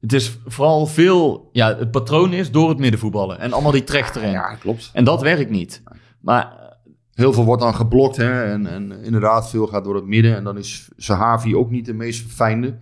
[0.00, 4.16] Het is vooral veel, ja, het patroon is door het middenvoetballen en allemaal die trecht
[4.16, 4.30] erin.
[4.30, 4.90] Ja, klopt.
[4.92, 5.82] En dat werkt niet.
[6.20, 6.64] Maar
[7.12, 10.36] Heel veel wordt dan geblokt hè, en, en inderdaad veel gaat door het midden.
[10.36, 12.78] En dan is Sahavi ook niet de meest verfijnde.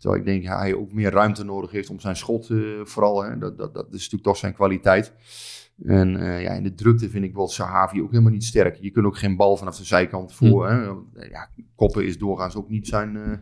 [0.00, 3.24] Terwijl ik denk dat hij ook meer ruimte nodig heeft om zijn schot eh, vooral.
[3.24, 3.38] Hè.
[3.38, 5.14] Dat, dat, dat is natuurlijk toch zijn kwaliteit.
[5.84, 8.76] En eh, ja, in de drukte vind ik wel Sahavi ook helemaal niet sterk.
[8.80, 10.68] Je kunt ook geen bal vanaf de zijkant voor.
[10.68, 10.84] Hè.
[11.28, 13.16] Ja, koppen is doorgaans ook niet zijn...
[13.16, 13.32] eh,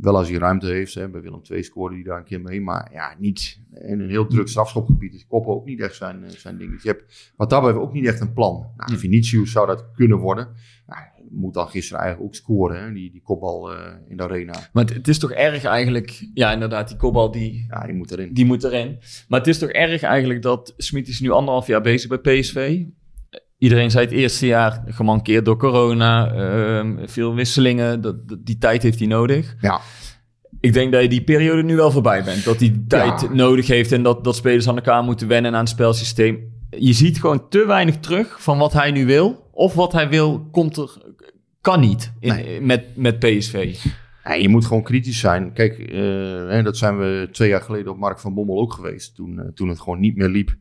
[0.00, 0.94] wel als hij ruimte heeft.
[0.94, 1.08] Hè.
[1.08, 2.60] Bij Willem II scoorde hij daar een keer mee.
[2.60, 6.30] Maar ja, niet in een heel druk strafschopgebied is koppen ook niet echt zijn, eh,
[6.30, 6.70] zijn ding.
[6.70, 8.72] Dus je hebt wat dat betreft ook niet echt een plan.
[8.76, 10.48] Nou, Vinicius zou dat kunnen worden.
[10.86, 11.00] Nou,
[11.30, 12.92] moet dan gisteren eigenlijk ook scoren, hè?
[12.92, 14.52] Die, die kopbal eh, in de arena.
[14.72, 16.26] Maar het, het is toch erg eigenlijk...
[16.34, 18.32] Ja, inderdaad, die kopbal die, Ja, die moet erin.
[18.34, 18.98] die moet erin.
[19.28, 22.82] Maar het is toch erg eigenlijk dat Smit is nu anderhalf jaar bezig bij PSV.
[23.58, 26.32] Iedereen zei het eerste jaar gemankeerd door corona.
[26.32, 28.00] ehm, veel wisselingen.
[28.00, 29.56] Dat, dat- die tijd heeft hij nodig.
[29.60, 29.80] Ja,
[30.60, 32.44] Ik denk dat je die periode nu wel voorbij bent.
[32.44, 33.32] Dat hij tijd Ja.
[33.32, 36.38] nodig heeft en dat, dat spelers aan elkaar moeten wennen aan het spelsysteem.
[36.78, 39.49] Je ziet gewoon te weinig terug van wat hij nu wil.
[39.60, 41.02] Of wat hij wil, komt er,
[41.60, 42.60] kan niet in, Nee.
[42.60, 43.76] met, met PSV.
[44.24, 45.52] Ja, je moet gewoon kritisch zijn.
[45.52, 45.98] Kijk, eh,
[46.48, 49.14] hè, dat zijn we twee jaar geleden op Mark van Bommel ook geweest.
[49.14, 50.54] Toen, eh, toen het gewoon niet meer liep.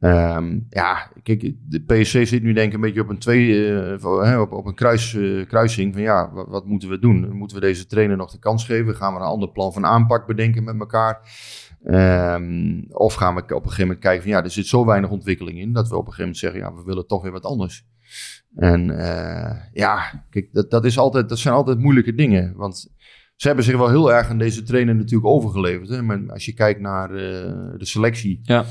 [0.00, 4.40] Ehm, ja, kijk, de PSC zit nu denk ik een beetje op een, twee, eh,
[4.40, 5.16] op, op een kruis,
[5.48, 7.36] kruising van ja, wat, wat moeten we doen?
[7.36, 8.96] Moeten we deze trainer nog de kans geven?
[8.96, 11.20] Gaan we een ander plan van aanpak bedenken met elkaar?
[11.84, 15.10] Ehm, of gaan we op een gegeven moment kijken van ja, er zit zo weinig
[15.10, 17.44] ontwikkeling in dat we op een gegeven moment zeggen ja, we willen toch weer wat
[17.44, 17.84] anders.
[18.56, 22.52] En eh, ja, kijk, dat, dat, is altijd, dat zijn altijd moeilijke dingen.
[22.56, 22.92] Want
[23.36, 25.88] ze hebben zich wel heel erg aan deze trainer natuurlijk overgeleverd.
[25.88, 26.02] Hè?
[26.02, 27.18] Maar als je kijkt naar eh,
[27.78, 28.64] de selectie, Ja.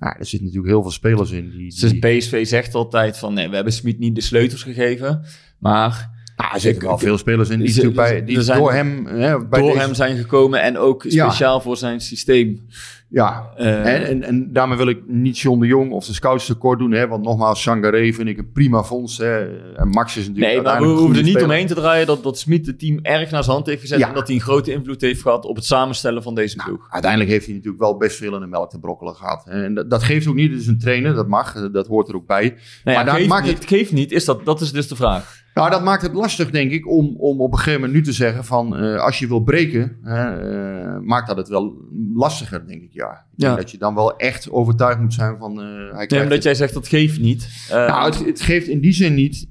[0.00, 1.50] ja, er zitten natuurlijk heel veel spelers in.
[1.50, 5.22] Die, Dus PSV zegt altijd van nee, we hebben Smit niet de sleutels gegeven.
[5.58, 9.06] Maar Ah, er zitten wel veel spelers in die, bij, door hem...
[9.06, 11.24] Hè, bij door deze- hem zijn gekomen en ook Ja.
[11.28, 12.66] speciaal voor zijn systeem.
[13.10, 16.46] Ja, Eh, en, en, en daarmee wil ik niet John de Jong of de scouts
[16.46, 16.92] tekort doen.
[16.92, 19.18] Hè, want nogmaals, Sangaré vind ik een prima fonds.
[19.18, 19.38] Hè,
[19.76, 22.38] en Max is natuurlijk Nee, maar we hoeven er niet omheen te draaien dat, dat
[22.38, 23.98] Smit het team erg naar zijn hand heeft gezet.
[23.98, 24.08] Ja.
[24.08, 26.86] En dat hij een grote invloed heeft gehad op het samenstellen van deze ploeg.
[26.90, 29.44] Uiteindelijk heeft hij natuurlijk wel best veel in de melk te brokkelen gehad.
[29.44, 29.64] hè.
[29.64, 32.14] En dat, dat geeft ook niet, het is een trainer, dat mag, dat hoort er
[32.14, 32.56] ook bij.
[32.84, 35.46] Nou ja, maar maakt niet, geeft niet, is dat, dat is dus de vraag.
[35.58, 38.12] Nou, dat maakt het lastig, denk ik, om, om op een gegeven moment nu te
[38.12, 38.76] zeggen van...
[38.76, 41.76] eh, als je wil breken, eh, maakt dat het wel
[42.14, 43.10] lastiger, denk ik, ja.
[43.10, 43.56] Ik Ja.
[43.56, 45.60] dat je dan wel echt overtuigd moet zijn van...
[45.60, 46.42] eh hij Nee, het.
[46.42, 47.66] jij zegt dat geeft niet.
[47.70, 49.48] Nou, het, het geeft in die zin niet.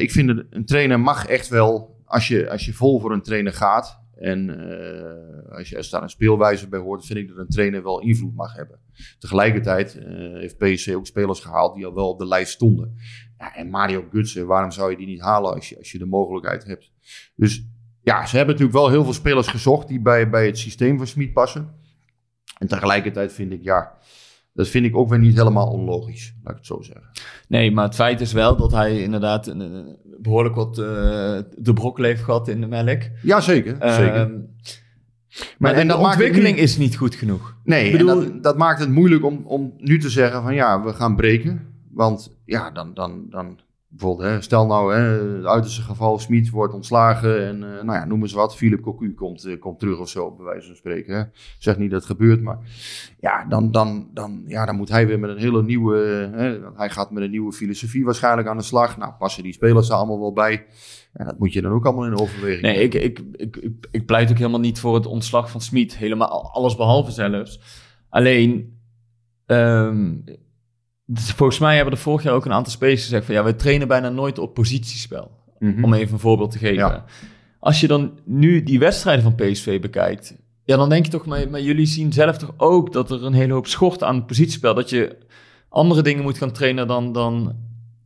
[0.00, 3.22] ik vind dat een trainer mag echt wel, als je, als je vol voor een
[3.22, 4.00] trainer gaat...
[4.16, 4.48] en
[5.50, 7.06] als, je, als daar een speelwijze bij hoort...
[7.06, 8.78] vind ik dat een trainer wel invloed mag hebben.
[9.18, 10.00] Tegelijkertijd
[10.34, 12.94] heeft PSC ook spelers gehaald die al wel op de lijst stonden.
[13.40, 16.06] Ja, en Mario Gutsen, waarom zou je die niet halen als je, als je de
[16.06, 16.90] mogelijkheid hebt?
[17.34, 17.64] Dus
[18.02, 19.88] ja, ze hebben natuurlijk wel heel veel spelers gezocht...
[19.88, 21.68] die bij, bij het systeem van Smit passen.
[22.58, 23.92] En tegelijkertijd vind ik, ja...
[24.52, 27.10] Dat vind ik ook weer niet helemaal onlogisch, laat ik het zo zeggen.
[27.48, 30.84] Nee, maar het feit is wel dat hij inderdaad een, een- behoorlijk wat eh,
[31.58, 33.02] de brokkel heeft gehad in de melk.
[33.22, 33.72] Ja, zeker.
[33.80, 34.14] zeker.
[34.14, 34.30] Ehm,
[35.58, 37.56] maar en de dat maakt het ontwikkeling is niet goed genoeg.
[37.64, 40.54] Nee, Ik bedoel- en dat, dat maakt het moeilijk om, om nu te zeggen van
[40.54, 41.69] ja, we gaan breken.
[41.90, 45.00] Want ja, dan, dan, dan bijvoorbeeld, hè, stel nou, hè,
[45.36, 49.14] het uiterste geval, Smit wordt ontslagen en eh, nou ja, noem eens wat, Philip Cocu
[49.14, 51.16] komt, eh, komt terug of zo, bij wijze van spreken.
[51.16, 51.22] Hè.
[51.58, 52.58] Zeg niet dat het gebeurt, maar
[53.20, 55.96] ja, dan, dan, dan, ja, dan moet hij weer met een hele nieuwe,
[56.32, 58.96] hè, hij gaat met een nieuwe filosofie waarschijnlijk aan de slag.
[58.96, 60.66] Nou, passen die spelers er allemaal wel bij.
[61.12, 64.06] Ja, dat moet je dan ook allemaal in overweging Nee, ik, ik, ik, ik, ik
[64.06, 65.96] pleit ook helemaal niet voor het ontslag van Smit.
[65.96, 67.60] Helemaal alles behalve zelfs.
[68.08, 68.78] Alleen,
[69.46, 70.16] ehm,
[71.12, 73.56] dus volgens mij hebben er vorig jaar ook een aantal spelers gezegd van ja, we
[73.56, 75.30] trainen bijna nooit op positiespel.
[75.58, 75.84] Mhm.
[75.84, 76.74] Om even een voorbeeld te geven.
[76.76, 77.04] Ja.
[77.58, 81.50] Als je dan nu die wedstrijden van PSV bekijkt, ja, dan denk je toch, maar,
[81.50, 84.74] maar jullie zien zelf toch ook dat er een hele hoop schort aan het positiespel.
[84.74, 85.16] Dat je
[85.68, 87.56] andere dingen moet gaan trainen dan, dan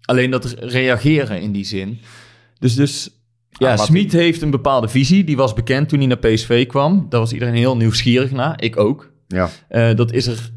[0.00, 1.98] alleen dat re- reageren in die zin.
[2.58, 3.10] Dus, dus
[3.50, 5.24] ja, Ah, Smit heeft een bepaalde visie.
[5.24, 7.06] Die was bekend toen hij naar PSV kwam.
[7.08, 8.62] Daar was iedereen heel nieuwsgierig naar.
[8.62, 9.12] Ik ook.
[9.28, 9.50] Ja.
[9.68, 10.52] Eh, dat is er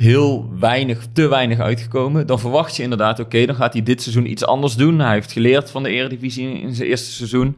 [0.00, 2.26] heel weinig, te weinig uitgekomen.
[2.26, 4.98] Dan verwacht je inderdaad, oké, dan gaat hij dit seizoen iets anders doen.
[4.98, 7.56] Hij heeft geleerd van de Eredivisie in, zijn eerste seizoen.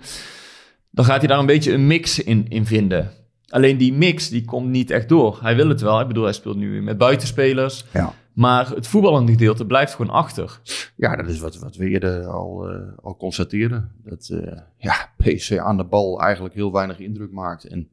[0.90, 3.10] Dan gaat hij daar een beetje een mix in, in vinden.
[3.48, 5.38] Alleen die mix, die komt niet echt door.
[5.42, 6.00] Hij wil het wel.
[6.00, 7.84] Ik bedoel, hij speelt nu met buitenspelers.
[7.92, 8.14] Ja.
[8.32, 10.60] Maar het voetballende gedeelte blijft gewoon achter.
[10.96, 13.92] Ja, dat is wat, wat we eerder al, eh, al constateerden.
[14.04, 17.64] Dat eh, ja, PSV aan de bal eigenlijk heel weinig indruk maakt.
[17.64, 17.88] En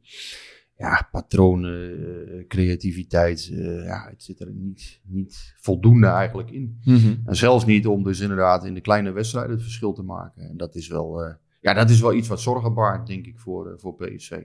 [0.78, 6.80] ja, patronen, eh, creativiteit, eh, ja, het zit er niet, niet voldoende eigenlijk in.
[7.24, 10.48] En zelfs niet om dus inderdaad in de kleine wedstrijden het verschil te maken.
[10.48, 13.38] En dat is wel, eh, ja, dat is wel iets wat zorgen baart, denk ik,
[13.38, 14.42] voor, eh, voor PSV.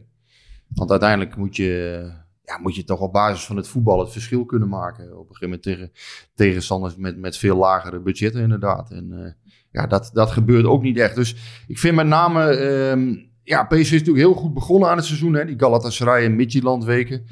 [0.68, 2.12] Want uiteindelijk moet je,
[2.44, 5.06] ja, moet je toch op basis van het voetbal het verschil kunnen maken.
[5.06, 5.92] Op een gegeven moment tegen
[6.36, 8.92] tegenstanders met, met veel lagere budgetten inderdaad.
[8.92, 9.38] En
[9.72, 11.16] ja, dat, dat gebeurt ook niet echt.
[11.16, 12.46] Dus ik vind met name...
[12.46, 15.34] ehm, ja, PSV is natuurlijk heel goed begonnen aan het seizoen.
[15.34, 15.46] Hè?
[15.46, 17.26] Die Galatasaray en Midtjylland weken.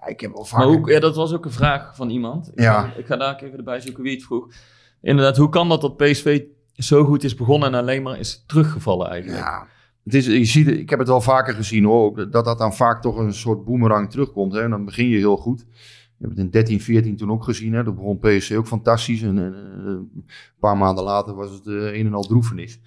[0.00, 0.58] Ja, ik heb al vaak...
[0.58, 2.48] Maar hoe, ja, dat was ook een vraag van iemand.
[2.54, 2.80] Ik, Ja.
[2.82, 4.48] ga, ik ga daar ook even erbij zoeken wie het vroeg.
[5.02, 6.42] Inderdaad, hoe kan dat dat PSV
[6.74, 9.42] zo goed is begonnen en alleen maar is teruggevallen eigenlijk?
[9.42, 9.66] Ja,
[10.04, 12.74] het is, je ziet, ik heb het wel vaker gezien hoor, ook, dat dat dan
[12.74, 14.52] vaak toch een soort boemerang terugkomt.
[14.52, 14.60] Hè?
[14.62, 15.66] En dan begin je heel goed.
[16.18, 17.72] Je hebt het in 13, 14 toen ook gezien.
[17.72, 17.84] Hè?
[17.84, 19.22] Dat begon PSC ook fantastisch.
[19.22, 20.24] En, en, eh, een
[20.60, 22.80] paar maanden later was het eh, een en al droefenis.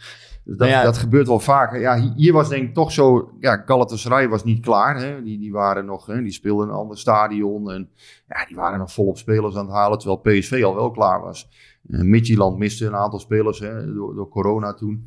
[0.43, 0.84] Dus dat, Nou ja.
[0.84, 1.80] dat gebeurt wel vaker.
[1.80, 3.32] Ja, hi- hier was denk ik toch zo...
[3.39, 4.97] Ja, Galatasaray was niet klaar.
[4.97, 5.23] Hè?
[5.23, 6.06] Die, die waren nog...
[6.06, 6.21] Hè?
[6.21, 7.71] Die speelden een ander stadion.
[7.71, 7.89] En
[8.27, 9.97] ja, die waren nog volop spelers aan het halen.
[9.97, 11.49] Terwijl PSV al wel klaar was.
[11.88, 13.93] Uh, Midtjylland miste een aantal spelers hè?
[13.93, 15.06] Door, door corona toen.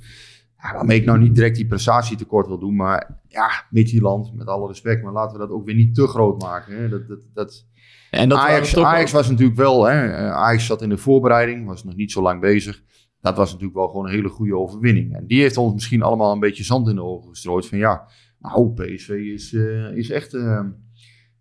[0.62, 2.76] Ja, waarmee ik nou niet direct die prestatie tekort wil doen.
[2.76, 5.02] Maar ja, Midtjylland, met alle respect.
[5.02, 6.76] Maar laten we dat ook weer niet te groot maken.
[6.76, 6.88] Hè?
[6.88, 7.66] Dat, dat, dat,
[8.14, 11.96] En dat Ajax, was natuurlijk wel, hè, eh, Ajax zat in de voorbereiding, was nog
[11.96, 12.82] niet zo lang bezig.
[13.20, 15.14] Dat was natuurlijk wel gewoon een hele goede overwinning.
[15.14, 17.66] En die heeft ons misschien allemaal een beetje zand in de ogen gestrooid.
[17.66, 20.60] Van ja, nou, PSV is, eh, is echt, eh,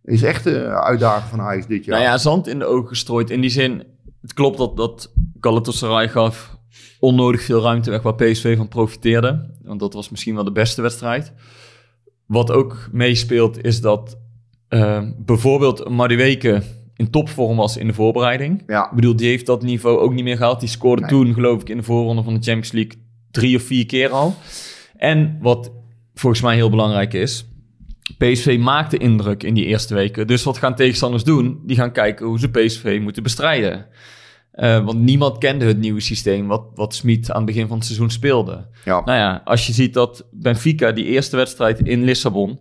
[0.04, 2.00] is echt de uitdaging van Ajax dit jaar.
[2.00, 3.30] Nou ja, zand in de ogen gestrooid.
[3.30, 3.84] In die zin,
[4.22, 6.58] het klopt dat, dat Galatasaray gaf
[7.00, 9.56] onnodig veel ruimte weg waar PSV van profiteerde.
[9.62, 11.34] Want dat was misschien wel de beste wedstrijd.
[12.26, 14.18] Wat ook meespeelt is dat
[14.74, 16.62] uh, bijvoorbeeld Madueke
[16.96, 18.64] in topvorm was in de voorbereiding.
[18.68, 18.86] Ja.
[18.90, 20.60] Ik bedoel, die heeft dat niveau ook niet meer gehaald.
[20.60, 21.10] Die scoorde Nee.
[21.10, 22.94] toen, geloof ik, in de voorronde van de Champions League
[23.32, 24.36] drie of vier keer al.
[24.98, 25.72] En wat
[26.14, 27.46] volgens mij heel belangrijk is,
[28.18, 30.28] PSV maakte indruk in die eerste weken.
[30.28, 31.62] Dus wat gaan tegenstanders doen?
[31.66, 33.86] Die gaan kijken hoe ze PSV moeten bestrijden.
[34.52, 37.86] Eh, want niemand kende het nieuwe systeem wat, wat Smit aan het begin van het
[37.86, 38.68] seizoen speelde.
[38.86, 39.02] Ja.
[39.06, 42.60] Nou ja, als je ziet dat Benfica, die eerste wedstrijd in Lissabon,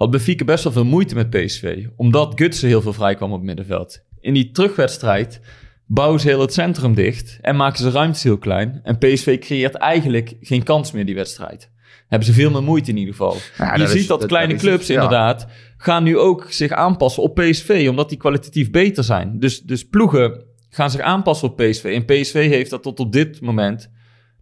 [0.00, 1.86] had Benfica best wel veel moeite met PSV.
[1.96, 4.04] Omdat Gutsen heel veel vrij kwam op het middenveld.
[4.20, 5.40] In die terugwedstrijd
[5.86, 8.80] bouwen ze heel het centrum dicht en maken ze ruimtes heel klein.
[8.82, 11.70] En PSV creëert eigenlijk geen kans meer die wedstrijd.
[12.08, 13.36] Hebben ze veel meer moeite in ieder geval.
[13.58, 14.94] Ja, je dat ziet is- dat, dat- kleine dat is clubs ja.
[14.94, 19.38] inderdaad gaan nu ook zich aanpassen op PSV, omdat die kwalitatief beter zijn.
[19.38, 21.84] Dus, dus ploegen gaan zich aanpassen op PSV.
[21.84, 23.90] En PSV heeft daar tot op dit moment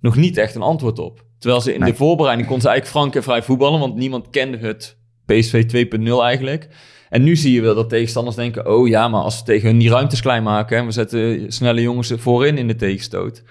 [0.00, 1.24] nog niet echt een antwoord op.
[1.38, 1.90] Terwijl ze in Nee.
[1.90, 4.97] de voorbereiding kon ze eigenlijk frank en vrij voetballen, want niemand kende het
[5.34, 6.68] PSV 2.0 eigenlijk.
[7.08, 9.78] En nu zie je wel dat tegenstanders denken, oh ja, maar als we tegen hun
[9.78, 13.42] die ruimtes klein maken en we zetten snelle jongens voorin in de tegenstoot,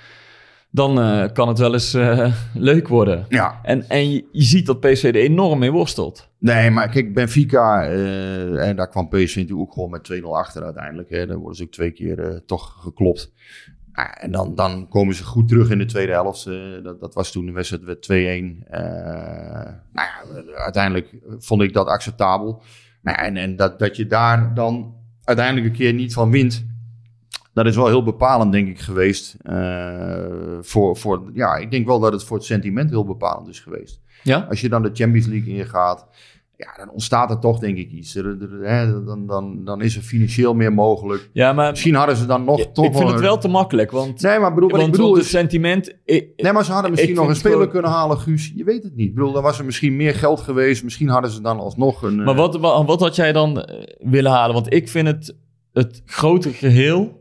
[0.72, 3.26] dan eh, kan het wel eens eh, leuk worden.
[3.30, 3.60] ja.
[3.64, 6.30] En, en je, je ziet dat PSV er enorm mee worstelt.
[6.40, 10.64] Nee, maar kijk, Benfica, eh, en daar kwam PSV natuurlijk ook gewoon met 2-0 achter
[10.64, 11.10] uiteindelijk.
[11.10, 11.26] Hè.
[11.26, 13.34] Dan worden ze ook twee keer toch geklopt.
[13.98, 16.46] Ah, en dan, dan komen ze goed terug in de tweede helft.
[16.46, 18.64] Eh, dat, dat was toen de wedstrijd werd 2-1.
[18.68, 18.80] Eh,
[19.94, 20.22] nou ja,
[20.56, 22.62] uiteindelijk vond ik dat acceptabel.
[23.02, 26.66] Nou ja, en en dat, dat je daar dan uiteindelijk een keer niet van wint.
[27.54, 29.36] Dat is wel heel bepalend, denk ik, geweest.
[29.42, 30.26] eh,
[30.62, 34.02] voor, voor, ja, ik denk wel dat het voor het sentiment heel bepalend is geweest.
[34.24, 34.46] Ja?
[34.50, 36.08] Als je dan de Champions League ingaat,
[36.58, 38.16] ja, dan ontstaat er toch denk ik iets.
[38.16, 41.30] Er, er- hè, dan, dan, dan is er financieel meer mogelijk.
[41.34, 44.22] Ja, maar Misschien hadden ze dan nog ik toch vind het wel te makkelijk, want,
[44.22, 45.30] Nee, maar bedoel, wat ik bedoel het is...
[45.30, 45.96] sentiment...
[46.06, 48.52] ik- Nee, maar ze hadden misschien ik nog een speler gewoon- kunnen halen, Guus.
[48.56, 49.08] Je weet het niet.
[49.08, 50.84] Ik bedoel, dan was er misschien meer geld geweest.
[50.84, 52.16] Misschien hadden ze dan alsnog een...
[52.16, 54.54] Maar eh, wat, wat, wat had jij dan eh, willen halen?
[54.54, 55.36] Want ik vind het,
[55.74, 57.17] het grote geheel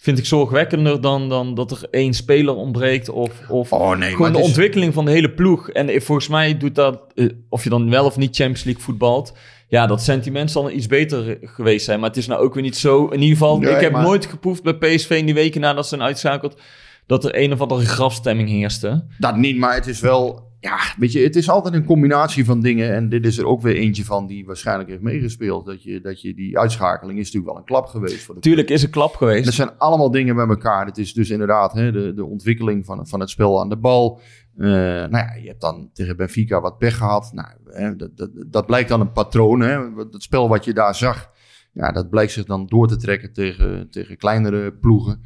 [0.00, 4.32] vind ik zorgwekkender dan, dan dat er één speler ontbreekt of, of Oh nee, gewoon
[4.32, 5.70] de is- ontwikkeling van de hele ploeg.
[5.70, 9.32] En volgens mij doet dat, eh, of je dan wel of niet Champions League voetbalt,
[9.68, 12.00] ja, dat sentiment zal iets beter geweest zijn.
[12.00, 13.06] Maar het is nou ook weer niet zo.
[13.06, 15.82] In ieder geval, Nee, ik heb maar- nooit geproefd bij PSV in die weken nadat
[15.82, 16.60] ze zijn uitschakeld,
[17.06, 19.04] dat er een of andere grafstemming heerste.
[19.18, 20.48] Dat niet, maar het is wel...
[20.60, 22.94] Ja, weet je, het is altijd een combinatie van dingen.
[22.94, 25.66] En dit is er ook weer eentje van die waarschijnlijk heeft meegespeeld.
[25.66, 28.70] Dat je, dat je die uitschakeling is natuurlijk wel een klap geweest voor de Tuurlijk
[28.70, 29.44] is een klap geweest.
[29.44, 30.86] Dat zijn allemaal dingen bij elkaar.
[30.86, 34.20] Het is dus inderdaad hè, de, de ontwikkeling van, van het spel aan de bal.
[34.56, 37.30] Eh, nou ja, je hebt dan tegen Benfica wat pech gehad.
[37.32, 39.60] Nou, hè, dat, dat, dat blijkt dan een patroon.
[39.60, 39.78] Hè.
[39.96, 41.30] Het spel wat je daar zag,
[41.72, 45.22] ja, dat blijkt zich dan door te trekken tegen, tegen kleinere ploegen.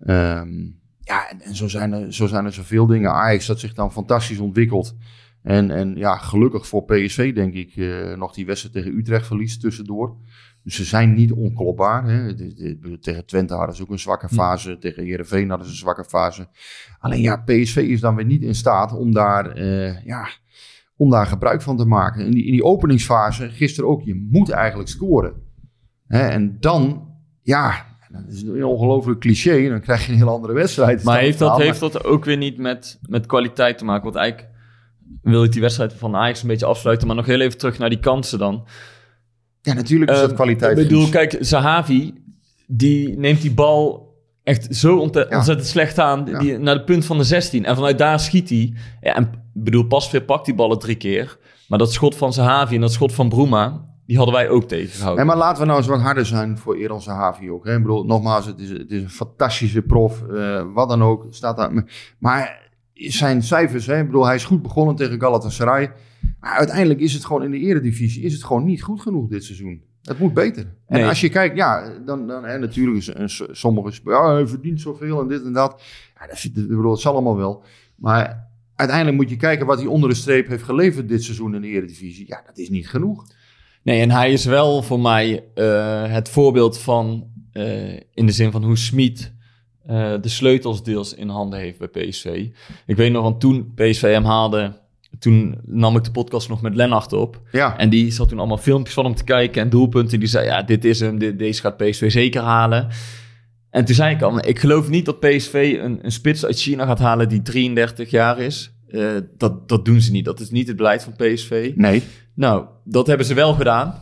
[0.00, 0.70] Ehm,
[1.04, 3.12] ja, en, en zo, zijn er, zo zijn er zoveel dingen.
[3.12, 4.96] Ajax dat zich dan fantastisch ontwikkelt.
[5.42, 9.60] En, en ja, gelukkig voor PSV denk ik eh, nog die wedstrijd tegen Utrecht verliest
[9.60, 10.16] tussendoor.
[10.62, 12.04] Dus ze zijn niet onklopbaar.
[12.04, 12.34] Hè.
[12.34, 14.78] De- de- de- Tegen Twente hadden ze ook een zwakke fase.
[14.78, 16.48] Tegen Heerenveen hadden ze een zwakke fase.
[16.98, 20.28] Alleen ja, PSV is dan weer niet in staat om daar, eh, ja,
[20.96, 22.24] om daar gebruik van te maken.
[22.24, 25.34] In die, in die openingsfase, gisteren ook, je moet eigenlijk scoren.
[26.06, 27.08] Hè, en dan,
[27.42, 29.68] ja, dat is een ongelooflijk cliché.
[29.68, 31.02] Dan krijg je een heel andere wedstrijd.
[31.02, 34.04] Maar heeft dat, heeft dat ook weer niet met, met kwaliteit te maken?
[34.04, 34.50] Want eigenlijk
[35.22, 37.06] wil ik die wedstrijd van Ajax een beetje afsluiten.
[37.06, 38.66] Maar nog heel even terug naar die kansen dan.
[39.62, 40.78] Ja, natuurlijk is dat Ehm, kwaliteit.
[40.78, 42.14] Ik bedoel, kijk, Zahavi,
[42.66, 44.10] die neemt die bal
[44.42, 45.00] echt zo Ja.
[45.02, 46.26] ontzettend slecht aan.
[46.26, 46.38] Ja.
[46.38, 47.64] Die, naar de punt van de 16.
[47.64, 48.74] En vanuit daar schiet hij.
[49.00, 51.38] Ja, en bedoel, Pasveer pakt die ballen drie keer.
[51.68, 55.26] Maar dat schot van Zahavi en dat schot van Bruma, die hadden wij ook tegengehouden.
[55.26, 57.64] Nee, maar laten we nou eens wat harder zijn voor Eran Zahavi ook.
[57.66, 57.74] Hè?
[57.76, 60.22] Ik bedoel, nogmaals, het is, het is een fantastische prof.
[60.28, 61.26] eh, wat dan ook.
[61.30, 61.84] Staat daar.
[62.18, 63.98] Maar zijn cijfers, hè?
[64.00, 65.92] Ik bedoel, hij is goed begonnen tegen Galatasaray.
[66.40, 69.44] Maar uiteindelijk is het gewoon in de eredivisie is het gewoon niet goed genoeg dit
[69.44, 69.82] seizoen.
[70.02, 70.62] Het moet beter.
[70.86, 71.08] En Nee.
[71.08, 75.20] als je kijkt, ja, dan, dan hè, natuurlijk is een, sommige ja, hij verdient zoveel
[75.20, 75.82] en dit en dat.
[76.20, 77.64] Ja, dat, ik bedoel, het zal allemaal wel.
[77.96, 81.60] Maar uiteindelijk moet je kijken wat hij onder de streep heeft geleverd dit seizoen in
[81.60, 82.26] de eredivisie.
[82.28, 83.24] Ja, dat is niet genoeg.
[83.82, 88.50] Nee, en hij is wel voor mij eh, het voorbeeld van, eh, in de zin
[88.50, 89.32] van hoe Smit
[89.86, 92.46] eh, de sleutels deels in handen heeft bij PSV.
[92.86, 94.72] Ik weet nog, want toen PSV hem haalde,
[95.18, 97.40] toen nam ik de podcast nog met Lennart op.
[97.52, 100.18] Ja, En die zat toen allemaal filmpjes van hem te kijken en doelpunten.
[100.18, 102.88] Die zei, ja, dit is hem, dit, deze gaat PSV zeker halen.
[103.70, 106.86] En toen zei ik al, ik geloof niet dat PSV een, een spits uit China
[106.86, 108.72] gaat halen die 33 jaar is.
[109.36, 110.24] Dat, dat doen ze niet.
[110.24, 111.72] Dat is niet het beleid van PSV.
[111.74, 112.02] nee.
[112.34, 113.94] Nou, dat hebben ze wel gedaan.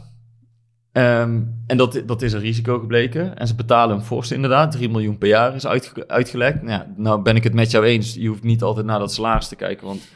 [0.92, 3.38] Ehm, en dat, dat is een risico gebleken.
[3.38, 4.72] En ze betalen een fors inderdaad.
[4.72, 6.62] 3 miljoen per jaar is uitge- uitgelegd.
[6.62, 8.14] Nou, ja, nou ben ik het met jou eens.
[8.14, 9.86] Je hoeft niet altijd naar dat salaris te kijken.
[9.86, 10.08] Want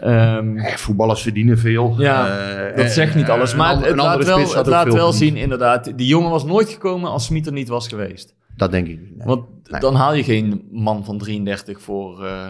[0.00, 1.94] ehm, Eh, voetballers verdienen veel.
[1.98, 3.54] Ja, Eh, dat eh, zegt niet alles.
[3.54, 5.92] Maar het, een laat wel, het laat wel zien inderdaad.
[5.98, 8.34] Die jongen was nooit gekomen als Smit er niet was geweest.
[8.56, 9.26] Dat denk ik nee.
[9.26, 9.80] Want Nee.
[9.80, 12.46] dan haal je geen man van 33 voor, eh,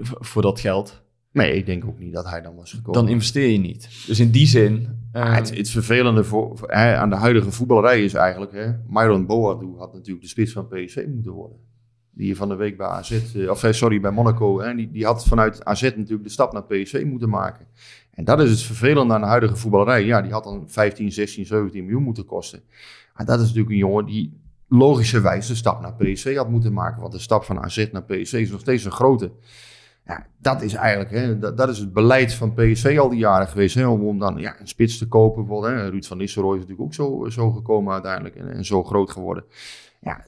[0.00, 1.02] voor dat geld.
[1.36, 3.00] Nee, ik denk ook niet dat hij dan was gekomen.
[3.00, 4.04] Dan investeer je niet.
[4.06, 4.88] Dus in die zin...
[5.12, 8.52] eh, Ja, het, het vervelende voor, voor- hè, aan de huidige voetballerij is eigenlijk...
[8.52, 11.58] Hè, Myron Boadu had natuurlijk de spits van PSV moeten worden.
[12.10, 13.34] Die van de week bij AZ...
[13.36, 14.60] eh, of eh, sorry, bij Monaco...
[14.60, 17.66] Hè, die, die had vanuit AZ natuurlijk de stap naar PSV moeten maken.
[18.10, 20.04] En dat is het vervelende aan de huidige voetballerij.
[20.04, 22.60] Ja, die had dan 15, 16, 17 miljoen moeten kosten.
[23.16, 27.00] Maar dat is natuurlijk een jongen die logischerwijs de stap naar PSV had moeten maken.
[27.00, 29.30] Want de stap van AZ naar PSV is nog steeds een grote.
[30.06, 33.48] Ja, dat is eigenlijk, hè, dat, dat is het beleid van PSV al die jaren
[33.48, 33.76] geweest.
[33.76, 35.46] Om, om dan ja, een spits te kopen.
[35.46, 35.88] Bijvoorbeeld, hè.
[35.88, 38.36] Ruud van Nistelrooy is natuurlijk ook zo, zo gekomen uiteindelijk.
[38.36, 39.44] En, en zo groot geworden.
[40.00, 40.24] Ja,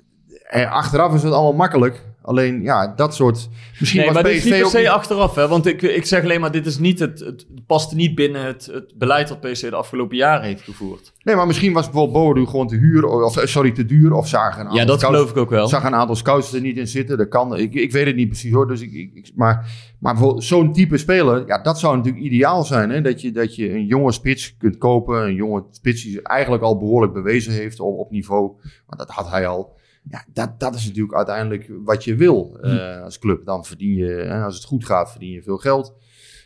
[0.49, 2.05] en achteraf is het allemaal makkelijk.
[2.29, 3.49] Alleen, ja, dat soort...
[3.79, 5.35] Misschien Nee, was maar dit is PSV niet per ook se niet- achteraf.
[5.35, 5.49] Hè?
[5.49, 8.67] Want ik, ik zeg alleen maar, dit is niet het, het past niet binnen het,
[8.73, 11.13] het beleid dat PSV de afgelopen jaren heeft gevoerd.
[11.23, 13.07] Nee, maar misschien was bijvoorbeeld Boadu gewoon te huur.
[13.07, 14.13] Of, eh, sorry, te duur.
[14.13, 15.69] Of zagen een Ja, dat scouts- geloof ik ook wel.
[15.69, 17.19] zag een aantal scouts er niet in zitten.
[17.19, 17.57] Dat kan.
[17.57, 18.67] Ik, ik weet het niet precies hoor.
[18.69, 22.65] Dus ik, ik, ik- maar, maar bijvoorbeeld zo'n type speler, ja, dat zou natuurlijk ideaal
[22.65, 22.91] zijn.
[22.91, 23.01] Hè?
[23.01, 25.23] Dat, je, dat je een jonge spits kunt kopen.
[25.23, 28.51] Een jonge spits die zich eigenlijk al behoorlijk bewezen heeft op, op niveau.
[28.87, 29.77] Maar dat had hij al.
[30.11, 33.45] Ja, dat, dat is natuurlijk uiteindelijk wat je wil eh, als club.
[33.45, 35.95] Dan verdien je, als het goed gaat, verdien je veel geld.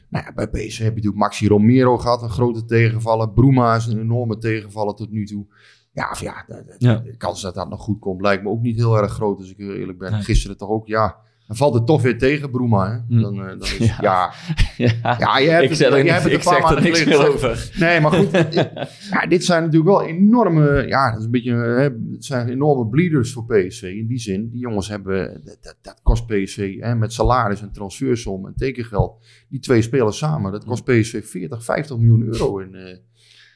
[0.08, 3.30] Nou ja, bij PSV heb je natuurlijk Maxi Romero gehad, een grote tegenvaller.
[3.30, 5.46] Bruma is een enorme tegenvaller tot nu toe.
[5.92, 6.96] Ja, of ja, de, de- Ja.
[6.96, 9.50] de kans dat dat nog goed komt lijkt me ook niet heel erg groot, als
[9.50, 10.12] ik heel eerlijk ben.
[10.12, 10.22] Nee.
[10.22, 11.16] Gisteren toch ook, ja.
[11.46, 12.90] Dan valt het toch weer tegen, Bruma.
[12.90, 13.14] Hè?
[13.16, 13.20] Hm.
[13.22, 13.96] Dan, eh, dan is, ja.
[14.00, 14.32] Ja.
[15.02, 15.38] Ja, Ja.
[15.38, 17.28] je hebt ik het- zeg er, je hebt het ik zeg er maanden niks meer
[17.28, 17.70] over.
[17.78, 18.30] Nee, maar goed.
[18.32, 18.70] dit,
[19.10, 20.86] ja, dit zijn natuurlijk wel enorme.
[20.86, 21.52] Ja, dat is een beetje.
[21.54, 23.82] Hè, het zijn enorme bleeders voor PSV.
[23.82, 25.40] In die zin, die jongens hebben.
[25.44, 29.24] Dat, dat, kost PSV hè, met salaris en transfersom en tekengeld.
[29.48, 30.52] Die twee spelers samen.
[30.52, 32.96] Dat kost PSV 40, 50 miljoen euro in, eh,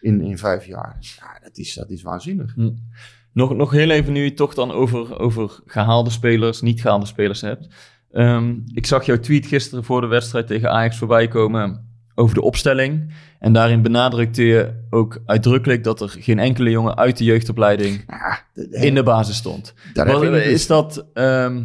[0.01, 0.97] in, in vijf jaar.
[1.01, 2.55] Ja, dat is, dat is waanzinnig.
[3.37, 7.41] Nog, nog heel even nu je toch dan over, over gehaalde spelers, niet gehaalde spelers
[7.41, 7.69] hebt.
[8.13, 12.43] Ehm, ik zag jouw tweet gisteren voor de wedstrijd tegen Ajax voorbij komen over de
[12.43, 13.13] opstelling.
[13.39, 18.39] En daarin benadrukte je ook uitdrukkelijk dat er geen enkele jongen uit de jeugdopleiding Ja,
[18.55, 19.75] de- de- in de basis stond.
[20.07, 20.23] Wat-
[20.53, 21.07] is dat...
[21.13, 21.65] ehm,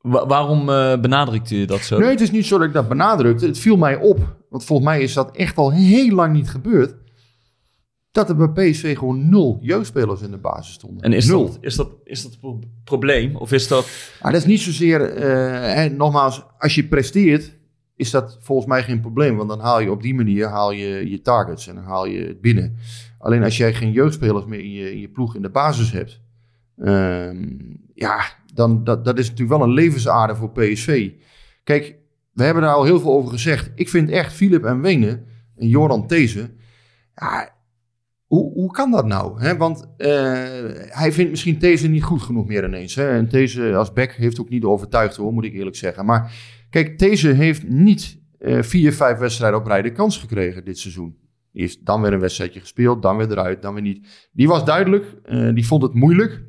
[0.00, 1.98] wa- waarom eh, benadrukte je dat zo?
[1.98, 3.46] Nee, het is niet zo dat ik dat benadrukte.
[3.46, 4.36] Het viel mij op.
[4.50, 6.94] Want volgens mij is dat echt al heel lang niet gebeurd.
[8.10, 11.02] Dat er bij PSV gewoon nul jeugdspelers in de basis stonden.
[11.02, 11.46] En is nul.
[11.46, 13.36] dat, is, dat, is dat een pro- probleem?
[13.36, 13.90] Of is dat...
[14.22, 15.00] Maar dat is niet zozeer,
[15.74, 17.58] hè, nogmaals, als je presteert,
[17.96, 19.36] is dat volgens mij geen probleem.
[19.36, 22.26] Want dan haal je op die manier haal je, je targets en dan haal je
[22.26, 22.76] het binnen.
[23.18, 26.20] Alleen als jij geen jeugdspelers meer in je, in je ploeg in de basis hebt,
[26.78, 27.46] ehm,
[27.94, 28.20] ja,
[28.54, 31.10] dan dat, dat is natuurlijk wel een levensader voor PSV.
[31.64, 31.96] Kijk,
[32.32, 33.70] we hebben daar al heel veel over gezegd.
[33.74, 36.50] Ik vind echt Philip en Wenen en Joran These,
[37.14, 37.58] ja,
[38.38, 39.56] hoe, kan dat nou?
[39.56, 40.08] Want eh,
[40.88, 42.94] hij vindt misschien These niet goed genoeg meer ineens.
[42.94, 43.10] Hè?
[43.10, 46.04] En These als back heeft ook niet overtuigd hoor, moet ik eerlijk zeggen.
[46.04, 46.32] Maar
[46.70, 51.16] kijk, These heeft niet eh, vier, vijf wedstrijden op rij de kans gekregen dit seizoen.
[51.52, 54.28] Heeft dan weer een wedstrijdje gespeeld, dan weer eruit, dan weer niet.
[54.32, 56.42] Die was duidelijk, eh, die vond het moeilijk.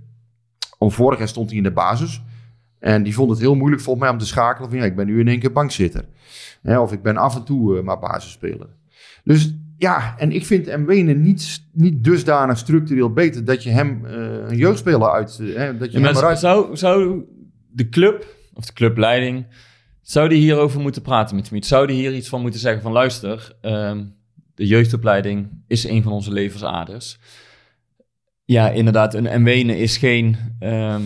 [0.77, 2.21] Om vorig jaar stond hij in de basis.
[2.79, 5.05] En die vond het heel moeilijk volgens mij om te schakelen van ja, ik ben
[5.05, 6.05] nu in één keer bankzitter.
[6.61, 8.67] Hè, of ik ben af en toe maar basisspeler.
[9.23, 14.13] Dus ja, en ik vind Mwene niet, niet dusdanig structureel beter dat je hem eh,
[14.49, 15.39] een jeugdspeler uit...
[15.41, 16.39] eh, hè, dat je Ja, hem maar eruit...
[16.39, 17.23] zou, zou
[17.71, 19.45] de club, of de clubleiding,
[20.01, 21.65] zou die hierover moeten praten met Smit?
[21.65, 24.03] Zou die hier iets van moeten zeggen van luister, ehm,
[24.55, 27.19] de jeugdopleiding is een van onze levensaders.
[28.45, 31.01] Ja, inderdaad, een Mwene is geen ehm,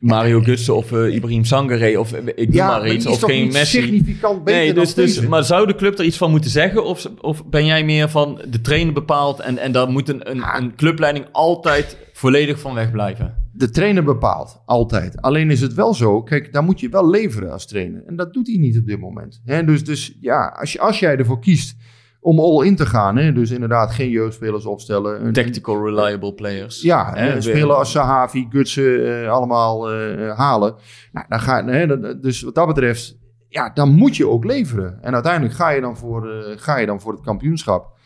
[0.00, 3.22] Mario Gutsen of eh, Ibrahim Sangare of eh, ik noem ja, maar iets, is of
[3.22, 3.80] geen Messi.
[3.80, 6.84] significant beter Nee, dan dus, dus, maar zou de club er iets van moeten zeggen?
[6.84, 10.42] Of, of ben jij meer van de trainer bepaalt en, en daar moet een, een,
[10.56, 13.34] een clubleiding altijd volledig van weg blijven?
[13.52, 15.22] De trainer bepaalt, altijd.
[15.22, 18.02] Alleen is het wel zo, kijk, daar moet je wel leveren als trainer.
[18.06, 19.40] En dat doet hij niet op dit moment.
[19.44, 19.64] Hè?
[19.64, 21.76] Dus, dus ja, als, je, als jij ervoor kiest
[22.20, 23.32] om all in te gaan, hè?
[23.32, 25.26] dus inderdaad geen jeugdspelers opstellen.
[25.26, 26.82] Een, Tactical reliable players.
[26.82, 30.74] Ja, Hè, eh, spelen als Sahavi, Gutsen, eh, allemaal eh, halen.
[31.12, 33.18] Nou, dan ga, hè, dat- dus wat dat betreft,
[33.48, 34.98] ja, dan moet je ook leveren.
[35.02, 37.98] En uiteindelijk ga je dan voor, ga je dan voor het kampioenschap.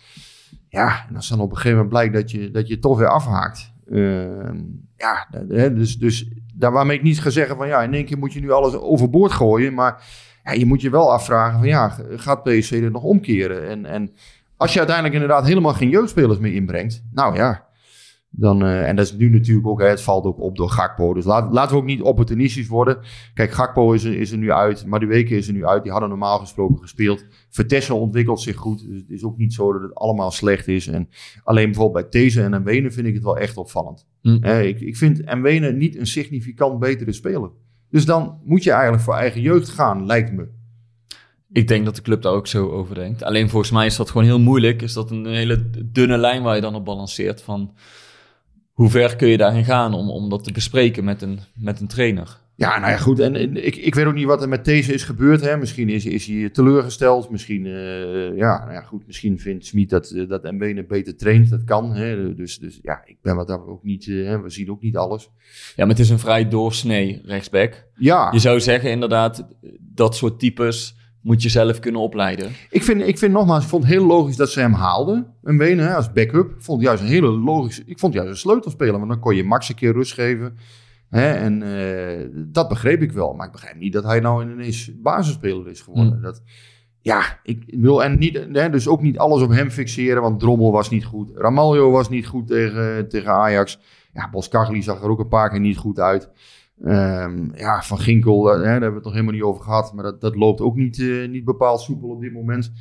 [0.68, 3.08] Ja, en als dan op een gegeven moment blijkt dat je, dat je toch weer
[3.08, 3.72] afhaakt.
[3.90, 4.56] Ehm,
[4.96, 8.18] ja, hè, dus, dus daar waarmee ik niet ga zeggen van ja, in één keer
[8.18, 9.74] moet je nu alles overboord gooien.
[9.74, 10.02] Maar
[10.44, 13.68] ja, je moet je wel afvragen van ja, gaat PSV er nog omkeren?
[13.68, 14.12] En, en
[14.56, 17.66] Als je uiteindelijk inderdaad helemaal geen jeugdspelers meer inbrengt, nou ja,
[18.36, 21.14] dan, eh, en dat is nu natuurlijk ook, hè, het valt ook op door Gakpo.
[21.14, 22.98] Dus laat, laten we ook niet opportunistisch worden.
[23.34, 25.82] Kijk, Gakpo is er, is er nu uit, Madueke is er nu uit.
[25.82, 27.24] Die hadden normaal gesproken gespeeld.
[27.50, 28.86] Vertessen ontwikkelt zich goed.
[28.88, 30.86] Dus het is ook niet zo dat het allemaal slecht is.
[30.86, 31.08] En
[31.44, 34.06] alleen bijvoorbeeld bij These en Mwene vind ik het wel echt opvallend.
[34.20, 34.44] Hm.
[34.44, 37.50] Ik, ik vind Mwene niet een significant betere speler.
[37.94, 40.48] Dus dan moet je eigenlijk voor eigen jeugd gaan, lijkt me.
[41.52, 43.22] Ik denk dat de club daar ook zo over denkt.
[43.22, 44.82] Alleen volgens mij is dat gewoon heel moeilijk.
[44.82, 47.42] Is dat een hele dunne lijn waar je dan op balanceert.
[47.42, 47.74] Van
[48.72, 51.86] hoe ver kun je daarin gaan om, om dat te bespreken met een, met een
[51.86, 52.38] trainer?
[52.56, 53.18] Ja, nou ja, goed.
[53.18, 55.40] En, en ik, ik weet ook niet wat er met deze is gebeurd.
[55.40, 55.56] Hè.
[55.56, 57.30] Misschien is, is hij teleurgesteld.
[57.30, 59.06] Misschien, eh, ja, nou ja, goed.
[59.06, 61.50] Misschien vindt Smit dat, eh, dat Mbene beter traint.
[61.50, 61.94] Dat kan.
[61.94, 62.34] Hè.
[62.34, 64.08] Dus, dus ja, ik ben wat daar ook niet...
[64.08, 64.40] eh, hè.
[64.40, 65.30] we zien ook niet alles.
[65.76, 67.86] Ja, maar het is een vrij doorsnee rechtsback.
[67.94, 69.46] Ja, Je zou zeggen inderdaad,
[69.80, 72.50] dat soort types moet je zelf kunnen opleiden.
[72.70, 75.26] ik vind, ik vind nogmaals, ik vond het heel logisch dat ze hem haalden.
[75.42, 76.50] Mbene als backup.
[76.50, 77.82] Ik vond juist een hele logische...
[77.86, 78.98] Ik vond juist een sleutelspeler.
[78.98, 80.56] Want dan kon je Max een keer rust geven.
[81.10, 83.32] Hè, en eh, dat begreep ik wel.
[83.32, 86.12] Maar ik begrijp niet dat hij nou ineens basisspeler is geworden.
[86.12, 86.22] Hmm.
[86.22, 86.42] Dat,
[87.00, 90.22] ja, ik wil en niet, hè, dus ook niet alles op hem fixeren.
[90.22, 91.30] Want Drommel was niet goed.
[91.34, 93.80] Ramaljo was niet goed tegen, tegen Ajax.
[94.12, 96.30] Ja, Boskagli zag er ook een paar keer niet goed uit.
[96.82, 99.92] Ehm, ja, Van Ginkel, eh, hè, daar hebben we het nog helemaal niet over gehad.
[99.92, 102.72] Maar dat, dat loopt ook niet, eh, niet bepaald soepel op dit moment.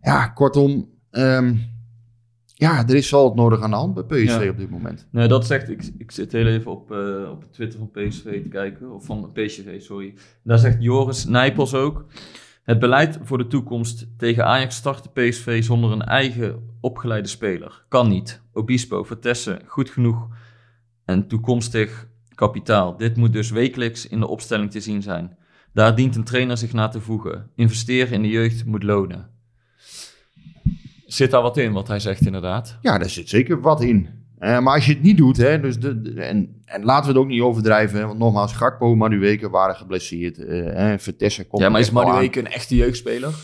[0.00, 0.94] Ja, kortom.
[1.10, 1.54] ehm,
[2.58, 4.48] ja, er is wel het nodig aan de hand bij PSV Ja.
[4.50, 5.06] op dit moment.
[5.10, 8.48] Nee, dat zegt, ik, ik zit heel even op, eh, op Twitter van PSV te
[8.48, 10.14] kijken, of van PSV, sorry.
[10.42, 12.04] Daar zegt Joris Nijpels ook,
[12.62, 17.84] het beleid voor de toekomst tegen Ajax startte PSV zonder een eigen opgeleide speler.
[17.88, 18.42] Kan niet.
[18.52, 20.28] Obispo, Vertessen, goed genoeg
[21.04, 22.96] en toekomstig kapitaal.
[22.96, 25.36] Dit moet dus wekelijks in de opstelling te zien zijn.
[25.72, 27.50] Daar dient een trainer zich naar te voegen.
[27.54, 29.30] Investeren in de jeugd moet lonen.
[31.06, 32.78] Zit daar wat in, wat hij zegt inderdaad?
[32.80, 34.08] Ja, daar zit zeker wat in.
[34.38, 37.08] Eh, maar als je het niet doet, hè, dus de, de- en, en laten we
[37.12, 40.38] het ook niet overdrijven, hè, want nogmaals, Gakpo, Madueke waren geblesseerd.
[40.38, 41.90] eh hè, Vertessen komt Ja, maar is.
[41.90, 43.34] Madueke een echte jeugdspeler?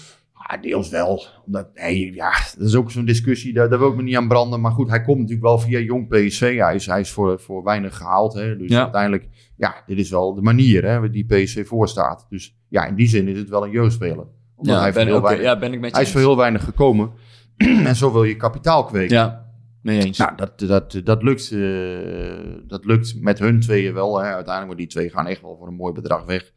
[0.48, 1.24] Ja, deels wel.
[1.46, 4.28] Omdat, nee, ja, dat is ook zo'n discussie, daar, daar wil ik me niet aan
[4.28, 4.60] branden.
[4.60, 6.56] Maar goed, hij komt natuurlijk wel via jong PSV.
[6.58, 8.34] Hij is, hij is voor, voor weinig gehaald.
[8.34, 8.56] Hè.
[8.56, 8.80] Dus Ja.
[8.82, 12.26] uiteindelijk, ja, dit is wel de manier hè, die PSV voorstaat.
[12.28, 14.26] Dus ja, in die zin is het wel een jeugdspeler.
[14.56, 17.10] Omdat hij, ben, weinig, ja, ben ik met je hij is voor heel weinig gekomen.
[17.88, 19.16] en zo wil je kapitaal kweken.
[19.16, 19.46] Ja,
[19.82, 20.18] mee eens.
[20.18, 24.18] Nou, dat, dat, dat, lukt, eh, dat lukt met hun tweeën wel.
[24.18, 24.24] Hè.
[24.24, 26.52] Uiteindelijk, maar die twee gaan echt wel voor een mooi bedrag weg.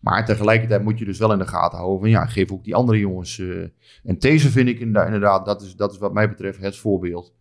[0.00, 2.74] Maar tegelijkertijd moet je dus wel in de gaten houden van ja, geef ook die
[2.74, 3.38] andere jongens.
[3.38, 3.62] eh,
[4.04, 7.34] en deze vind ik inderdaad, inderdaad, dat is, dat is wat mij betreft het voorbeeld.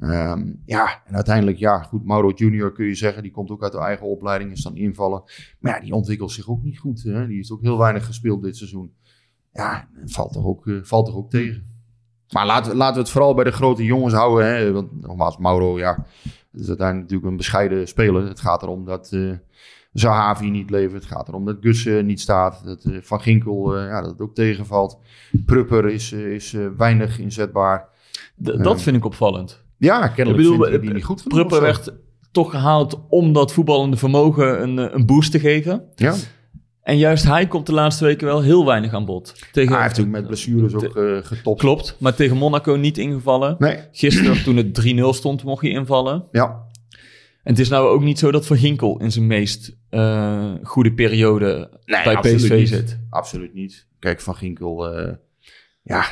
[0.00, 3.72] Ehm, ja, en uiteindelijk, ja, goed, Mauro Junior kun je zeggen, die komt ook uit
[3.72, 5.22] de eigen opleiding, is dan invallen.
[5.58, 7.02] Maar ja, die ontwikkelt zich ook niet goed.
[7.02, 7.26] Hè.
[7.26, 8.92] Die heeft ook heel weinig gespeeld dit seizoen.
[9.52, 11.79] Ja, valt toch ook, eh, valt toch ook tegen.
[12.30, 14.46] Maar laten, laten we het vooral bij de grote jongens houden.
[14.46, 14.72] Hè?
[14.72, 16.06] Want nogmaals, Mauro, ja,
[16.52, 18.28] is uiteindelijk natuurlijk een bescheiden speler.
[18.28, 19.30] Het gaat erom dat eh
[19.92, 21.02] Zahavi niet levert.
[21.02, 22.62] Het gaat erom dat Gus eh, niet staat.
[22.64, 24.98] Dat eh, Van Ginkel, eh, ja, dat ook tegenvalt.
[25.46, 27.88] Prupper is, is weinig inzetbaar.
[28.42, 29.62] D- dat vind ik opvallend.
[29.76, 31.38] Ja, kennelijk Ik bedoel, die niet goed genoeg.
[31.38, 31.92] Prupper werd
[32.30, 35.84] toch gehaald om dat voetballende vermogen een, een boost te geven.
[35.94, 36.14] Ja,
[36.82, 39.34] En juist hij komt de laatste weken wel heel weinig aan bod.
[39.52, 41.60] Tegen, hij heeft natuurlijk met blessures ook eh, getopt.
[41.60, 43.56] Klopt, maar tegen Monaco niet ingevallen.
[43.58, 46.24] Nee, Gisteren toen het 3-0 stond mocht hij invallen.
[46.32, 46.68] ja.
[47.42, 50.92] En het is nou ook niet zo dat Van Ginkel in zijn meest eh, goede
[50.92, 52.68] periode Nee, bij PSV niet.
[52.68, 52.98] zit.
[53.10, 53.86] Absoluut niet.
[53.98, 55.12] Kijk, Van Ginkel, eh,
[55.82, 56.04] ja,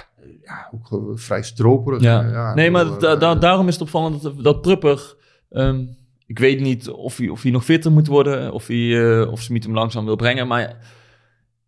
[0.45, 2.01] ja, ook vrij stroperig.
[2.03, 2.23] Ja.
[2.31, 5.14] ja, nee, maar bedoel, da- da- daarom is het opvallend dat, dat Prupper...
[5.51, 5.85] ehm,
[6.29, 9.43] ik weet niet of hij, of hij nog fitter moet worden, of, hij, eh, of
[9.43, 10.47] Smit hem langzaam wil brengen.
[10.47, 10.76] Maar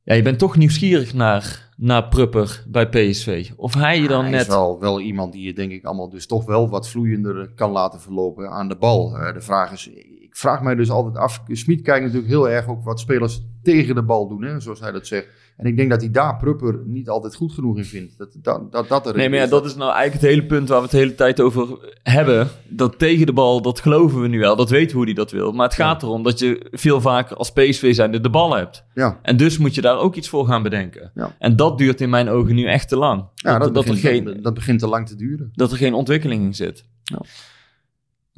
[0.03, 3.51] ja, je bent toch nieuwsgierig naar, naar Prupper bij PSV.
[3.57, 4.41] Of hij je dan hij net...
[4.41, 7.71] is wel, wel iemand die je denk ik allemaal dus toch wel wat vloeiender kan
[7.71, 9.17] laten verlopen aan de bal.
[9.17, 9.87] Eh, de vraag is,
[10.21, 13.95] ik vraag mij dus altijd af, Smit kijkt natuurlijk heel erg ook wat spelers tegen
[13.95, 15.29] de bal doen, hè, zoals hij dat zegt.
[15.57, 18.19] En ik denk dat hij daar Prupper niet altijd goed genoeg in vindt.
[18.19, 20.69] Dat dat, dat, dat er Nee, maar ja, dat is nou eigenlijk het hele punt
[20.69, 21.69] waar we het de hele tijd over
[22.03, 22.49] hebben.
[22.69, 24.57] Dat tegen de bal, dat geloven we nu wel.
[24.57, 25.53] Dat weten we hoe hij dat wil.
[25.53, 28.85] Maar het gaat erom dat je veel vaker als PSV zijnde de bal hebt.
[28.95, 31.11] Ja, En dus moet je daar ook iets voor gaan bedenken.
[31.15, 31.37] Ja.
[31.39, 33.25] En dat duurt in mijn ogen nu echt te lang.
[33.35, 35.51] ja dat, dat, er begint, geen, dat, dat begint te lang te duren.
[35.55, 36.85] dat er geen ontwikkeling in zit.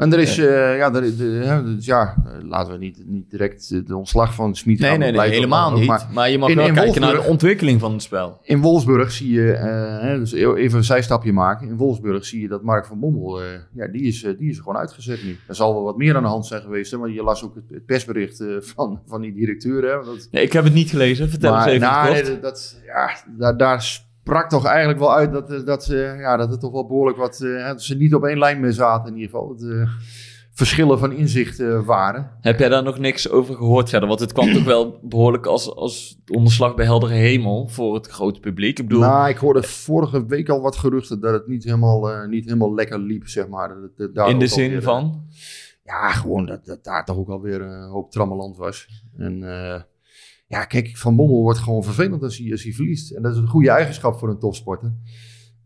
[0.03, 3.31] En er is, eh, ja, er, de, hè, dus ja, eh, laten we niet, niet
[3.31, 5.87] direct eh, de ontslag van Smit Nee, gaan nee, nee, helemaal niet.
[5.87, 8.39] maar Maar, je mag in- wel in kijken naar de ontwikkeling van het spel.
[8.43, 11.69] In Wolfsburg zie je, eh, dus even een zijstapje maken.
[11.69, 14.59] In Wolfsburg zie je dat Mark van Bommel, eh, ja, die is, eh, die is
[14.59, 15.37] gewoon uitgezet nu.
[15.49, 17.55] Er zal wel wat meer aan de hand zijn geweest, hè, maar je las ook
[17.55, 19.83] het, persbericht eh, van, van die directeur.
[19.83, 21.29] Hè, dat, Nee, ik heb het niet gelezen.
[21.31, 22.27] Vertel maar, eens even nou, kort.
[22.29, 26.37] nee, dat, ja, daar, daar, sprak toch eigenlijk wel uit dat, eh, dat, ze, ja,
[26.37, 27.41] dat het toch wel behoorlijk wat...
[27.41, 29.49] eh, dat ze niet op één lijn meer zaten in ieder geval.
[29.49, 29.97] Dat er
[30.55, 32.31] verschillen van inzicht eh, waren.
[32.41, 34.09] Heb jij daar nog niks over gehoord verder?
[34.09, 38.41] Want het kwam toch wel behoorlijk als, als onderslag bij heldere hemel voor het grote
[38.41, 38.79] publiek.
[38.79, 42.29] Ik bedoel, Nou, ik hoorde vorige week al wat geruchten dat het niet helemaal, eh,
[42.29, 43.69] niet helemaal lekker liep, zeg maar.
[43.69, 45.23] Dat eh, daar in de alweer, zin eh, van...
[45.85, 48.89] Ja, gewoon dat, dat daar toch ook alweer een hoop trammeland was.
[49.17, 49.81] En eh,
[50.53, 53.11] ja, kijk, Van Bommel wordt gewoon vervelend als hij, als hij verliest.
[53.11, 54.93] En dat is een goede eigenschap voor een topsporter.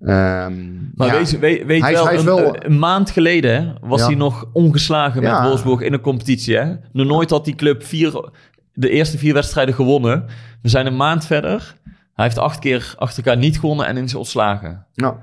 [0.00, 0.64] Ehm,
[0.94, 4.00] Maar ja, weet, weet, weet Hij wel, hij een, wel- een maand geleden hè, was
[4.00, 4.06] Ja.
[4.06, 5.46] hij nog ongeslagen met Ja.
[5.48, 6.56] Wolfsburg in een competitie.
[6.56, 6.74] Hè?
[6.92, 8.30] Nog nooit had die club vier,
[8.72, 10.24] de eerste vier wedstrijden gewonnen.
[10.62, 11.74] We zijn een maand verder.
[12.14, 14.86] Hij heeft acht keer achter elkaar niet gewonnen en is ontslagen.
[14.94, 15.16] nou,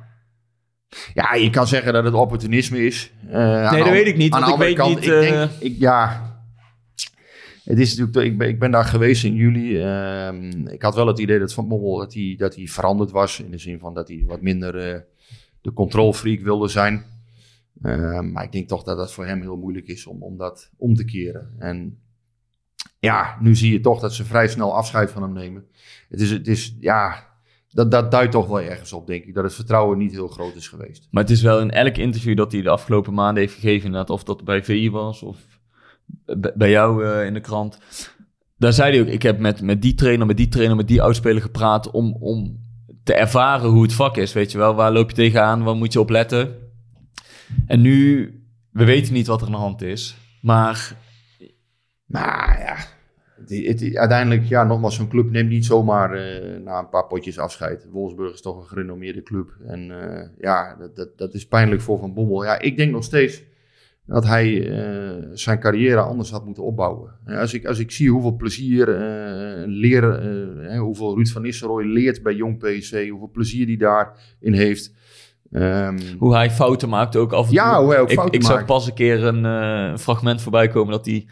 [1.13, 3.11] ja, je kan zeggen dat het opportunisme is.
[3.29, 5.19] Eh, aan dat weet ik niet, aan de want ik andere weet kant, niet, Ik
[5.39, 6.31] denk, eh, ik, ja,
[7.63, 9.81] het is natuurlijk, ik ben, ik ben daar geweest in juli.
[9.81, 13.39] Ehm, ik had wel het idee dat Van Bommel dat hij, dat hij veranderd was.
[13.39, 14.99] In de zin van dat hij wat minder eh,
[15.61, 17.05] de controlfreak wilde zijn.
[17.81, 20.71] Ehm, maar ik denk toch dat dat voor hem heel moeilijk is om, om dat
[20.77, 21.55] om te keren.
[21.57, 21.99] En
[22.99, 25.65] ja, nu zie je toch dat ze vrij snel afscheid van hem nemen.
[26.09, 27.27] Het is, het is ja,
[27.69, 29.33] dat, dat duidt toch wel ergens op, denk ik.
[29.33, 31.07] Dat het vertrouwen niet heel groot is geweest.
[31.11, 34.23] Maar het is wel in elk interview dat hij de afgelopen maanden heeft gegeven, of
[34.23, 35.52] dat bij VI was of
[36.55, 37.79] bij jou eh, in de krant.
[38.57, 41.01] Daar zei hij ook, ik heb met, met die trainer, met die trainer, met die
[41.01, 42.59] oudspeler gepraat om, om
[43.03, 44.33] te ervaren hoe het vak is.
[44.33, 46.55] Weet je wel, waar loop je tegenaan, waar moet je op letten?
[47.67, 48.29] En nu,
[48.71, 50.95] we weten niet wat er aan de hand is, maar
[52.07, 52.77] Nou ja,
[53.93, 57.87] uiteindelijk, ja, nogmaals, zo'n club neemt niet zomaar eh, na een paar potjes afscheid.
[57.91, 59.57] Wolfsburg is toch een gerenommeerde club.
[59.67, 62.43] En eh, ja, dat, dat, dat is pijnlijk voor Van Bommel.
[62.43, 63.43] Ja, ik denk nog steeds
[64.05, 67.11] dat hij eh, zijn carrière anders had moeten opbouwen.
[67.25, 71.41] Ja, als, ik, als ik zie hoeveel plezier eh leren, eh, hè, hoeveel Ruud van
[71.41, 74.93] Nistelrooy leert bij Jong PSC, hoeveel plezier hij daarin heeft.
[75.51, 77.83] Ehm, hoe hij fouten maakt ook af en Ja, toe.
[77.83, 78.65] hoe hij ook ik, fouten ik zag maakt.
[78.67, 81.25] pas een keer een fragment voorbij komen dat hij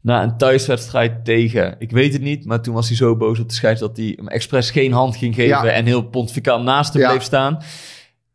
[0.00, 3.48] na een thuiswedstrijd tegen, ik weet het niet, maar toen was hij zo boos op
[3.48, 5.66] de scheids dat hij hem expres geen hand ging geven Ja.
[5.66, 7.08] en heel pontificaal naast hem Ja.
[7.10, 7.58] bleef staan.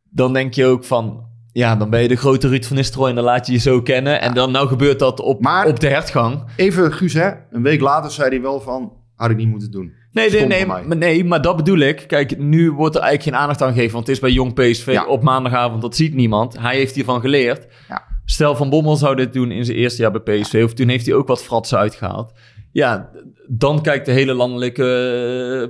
[0.10, 1.28] Dan denk je ook van,
[1.60, 3.82] ja, dan ben je de grote Ruud van Nistelrooy en dan laat je je zo
[3.82, 4.22] kennen.
[4.22, 6.44] En dan nou gebeurt dat op, Maar- op de hertgang.
[6.56, 9.94] even, Guus, hè, een week later zei hij wel van, had ik niet moeten doen.
[10.12, 12.04] Nee, nee, nee, maar, nee, maar dat bedoel ik.
[12.08, 13.94] Kijk, nu wordt er eigenlijk geen aandacht aan gegeven.
[13.94, 15.06] Want het is bij Jong PSV Ja.
[15.06, 15.82] op maandagavond.
[15.82, 16.60] Dat ziet niemand.
[16.60, 17.68] Hij heeft hiervan geleerd.
[17.90, 18.04] Ja.
[18.26, 20.62] Stel Van Bommel zou dit doen in zijn eerste jaar bij PSV.
[20.66, 22.34] Of toen heeft hij ook wat fratsen uitgehaald.
[22.72, 23.10] Ja,
[23.48, 24.84] dan kijkt de hele landelijke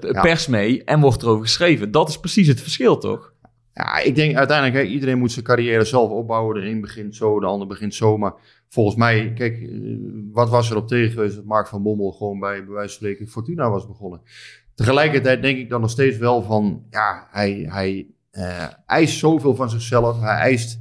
[0.01, 0.21] eh, Ja.
[0.21, 0.83] pers mee.
[0.83, 1.91] En wordt erover geschreven.
[1.91, 3.33] Dat is precies het verschil, toch?
[3.79, 6.55] Ja, ik denk uiteindelijk, hè, iedereen moet zijn carrière zelf opbouwen.
[6.55, 8.17] De een begint zo, de ander begint zo.
[8.17, 8.33] Maar
[8.69, 9.69] volgens mij, kijk, eh,
[10.31, 12.89] wat was er op tegen geweest dat Mark van Bommel gewoon bij, bij wijze van
[12.89, 14.21] spreken Fortuna was begonnen.
[14.75, 19.69] Tegelijkertijd denk ik dan nog steeds wel van, ja, hij, hij eh, eist zoveel van
[19.69, 20.19] zichzelf.
[20.19, 20.79] Hij eist,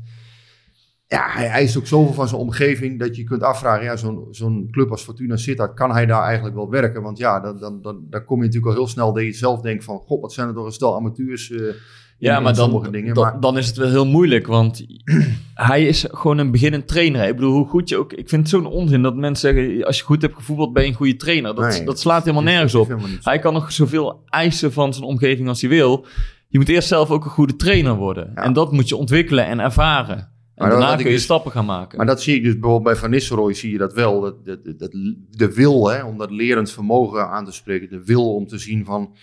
[1.06, 4.68] ja, hij eist ook zoveel van zijn omgeving dat je kunt afvragen, ja, zo'n zo'n
[4.70, 7.02] club als Fortuna Sittard, kan hij daar eigenlijk wel werken?
[7.02, 9.60] Want ja, dan, dan, dan, dan kom je natuurlijk al heel snel dat je zelf
[9.60, 11.74] denkt van, god, wat zijn er toch een stel amateurs eh,
[12.18, 13.14] Ja, maar dan, dingen.
[13.14, 14.46] dan, maar, dan is het wel heel moeilijk.
[14.46, 14.86] Want
[15.54, 17.28] hij is gewoon een beginnend trainer.
[17.28, 18.12] Ik bedoel, hoe goed je ook...
[18.12, 19.84] Ik vind het zo'n onzin dat mensen zeggen...
[19.84, 21.54] Als je goed hebt gevoetbald, ben je een goede trainer.
[21.54, 22.86] Dat, Nee, dat slaat helemaal nergens op.
[22.88, 23.08] helemaal.
[23.22, 26.06] Hij kan nog zoveel eisen van zijn omgeving als hij wil.
[26.48, 28.30] Je moet eerst zelf ook een goede trainer worden.
[28.34, 28.42] Ja.
[28.42, 30.16] En dat moet je ontwikkelen en ervaren.
[30.18, 31.96] En Maar daarna kun je dus- stappen gaan maken.
[31.96, 34.20] Maar dat zie ik dus bijvoorbeeld bij Van Nistelrooy zie je dat wel.
[34.20, 34.90] Dat, dat, dat,
[35.30, 37.88] de wil hè, om dat lerend vermogen aan te spreken.
[37.90, 39.14] De wil om te zien van,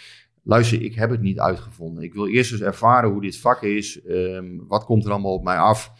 [0.45, 2.03] luister, ik heb het niet uitgevonden.
[2.03, 4.01] Ik wil eerst eens ervaren hoe dit vak is.
[4.01, 5.91] ehm, wat komt er allemaal op mij af?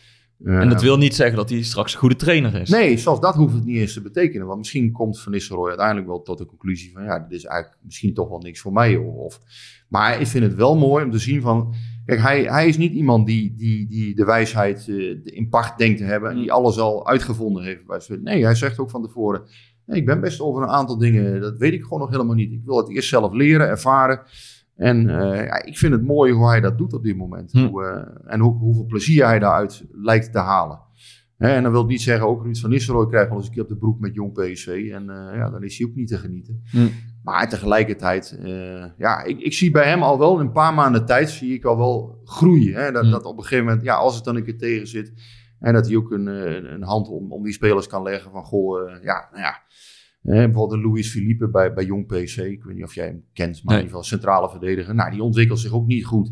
[0.44, 2.70] en dat Ehm, wil niet zeggen dat hij straks een goede trainer is.
[2.70, 4.48] Nee, zelfs dat hoeft het niet eens te betekenen.
[4.48, 7.04] Want misschien komt Van Nistelrooy uiteindelijk wel tot de conclusie van...
[7.04, 8.96] ja, dit is eigenlijk misschien toch wel niks voor mij.
[8.96, 9.40] Of,
[9.90, 11.74] maar ik vind het wel mooi om te zien van...
[12.06, 15.98] Kijk, hij, hij is niet iemand die, die, die de wijsheid eh, in pacht denkt
[15.98, 16.30] te hebben...
[16.32, 18.22] en die alles al uitgevonden heeft.
[18.22, 19.44] Nee, hij zegt ook van tevoren...
[19.86, 22.52] Nee, ik ben best over een aantal dingen, dat weet ik gewoon nog helemaal niet.
[22.52, 24.22] Ik wil het eerst zelf leren, ervaren.
[24.76, 27.52] En eh, ja, ik vind het mooi hoe hij dat doet op dit moment.
[27.52, 27.66] Hm.
[27.66, 30.80] Hoe, eh, en hoe, hoeveel plezier hij daaruit lijkt te halen.
[31.38, 33.54] Hè, en dan wil ik niet zeggen, ook Ruud van Nistelrooy krijgt wel eens een
[33.54, 34.90] keer op de broek met jong PSV.
[34.94, 36.62] En eh, ja, dan is hij ook niet te genieten.
[36.72, 36.88] Hm.
[37.24, 38.40] Maar tegelijkertijd,
[38.98, 41.66] ja, ik, ik zie bij hem al wel in een paar maanden tijd, zie ik
[41.66, 42.74] al wel groeien.
[42.74, 42.92] Hè?
[42.92, 43.12] Dat, Hm.
[43.12, 45.14] dat op een gegeven moment, ja, als het dan een keer tegen zit.
[45.66, 48.44] En dat hij ook een, eh, een hand om, om die spelers kan leggen van,
[48.44, 49.62] goh, eh, ja, nou ja.
[50.22, 52.38] Eh, bijvoorbeeld Luis Philippe bij, bij Jong PC.
[52.38, 53.84] Ik weet niet of jij hem kent, maar Nee.
[53.84, 54.96] in ieder geval centrale verdediger.
[54.96, 56.32] Nou, die ontwikkelt zich ook niet goed.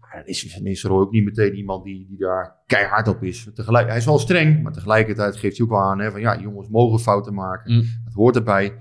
[0.00, 3.48] Maar dan is Van Nistelrooy ook niet meteen iemand die, die daar keihard op is.
[3.54, 6.40] Tegelijk, hij is wel streng, maar tegelijkertijd geeft hij ook wel aan hè, van ja,
[6.40, 7.72] jongens mogen fouten maken.
[7.72, 7.82] Mm.
[8.04, 8.78] Dat hoort erbij.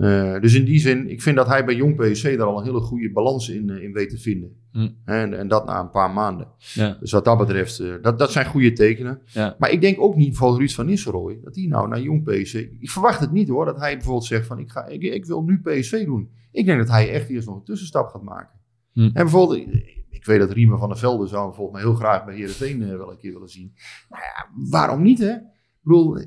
[0.00, 2.64] Eh, dus in die zin, ik vind dat hij bij Jong PSC daar al een
[2.64, 4.56] hele goede balans in, eh, in weet te vinden.
[4.72, 4.88] Hm.
[5.04, 6.48] En, en dat na een paar maanden.
[6.58, 6.96] Ja.
[7.00, 9.20] Dus wat dat betreft, eh, dat, dat zijn goede tekenen.
[9.24, 9.56] Ja.
[9.58, 12.54] Maar ik denk ook niet voor Ruud van Nistelrooy, dat hij nou naar Jong PSC...
[12.54, 15.42] Ik verwacht het niet hoor, dat hij bijvoorbeeld zegt van, ik, ga, ik, ik wil
[15.42, 16.30] nu PSV doen.
[16.52, 18.58] Ik denk dat hij echt eerst nog een tussenstap gaat maken.
[18.92, 19.00] Hm.
[19.00, 19.68] En bijvoorbeeld,
[20.10, 23.10] ik weet dat Riemen van der Velde zou volgens mij heel graag bij Heerenveen wel
[23.10, 23.72] een keer willen zien.
[24.08, 25.32] Nou ja, waarom niet hè?
[25.32, 26.18] Ik bedoel,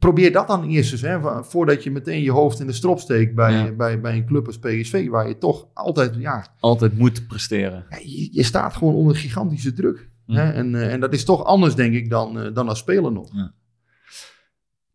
[0.00, 3.34] probeer dat dan eerst eens, hè, voordat je meteen je hoofd in de strop steekt
[3.34, 3.72] bij, Ja.
[3.72, 7.84] bij, bij een club als PSV, waar je toch altijd, ja, Altijd moet presteren.
[7.90, 10.08] ja, je, je staat gewoon onder gigantische druk.
[10.26, 10.50] Hè?
[10.50, 13.30] En, eh, en dat is toch anders, denk ik, dan, eh, dan als speler nog.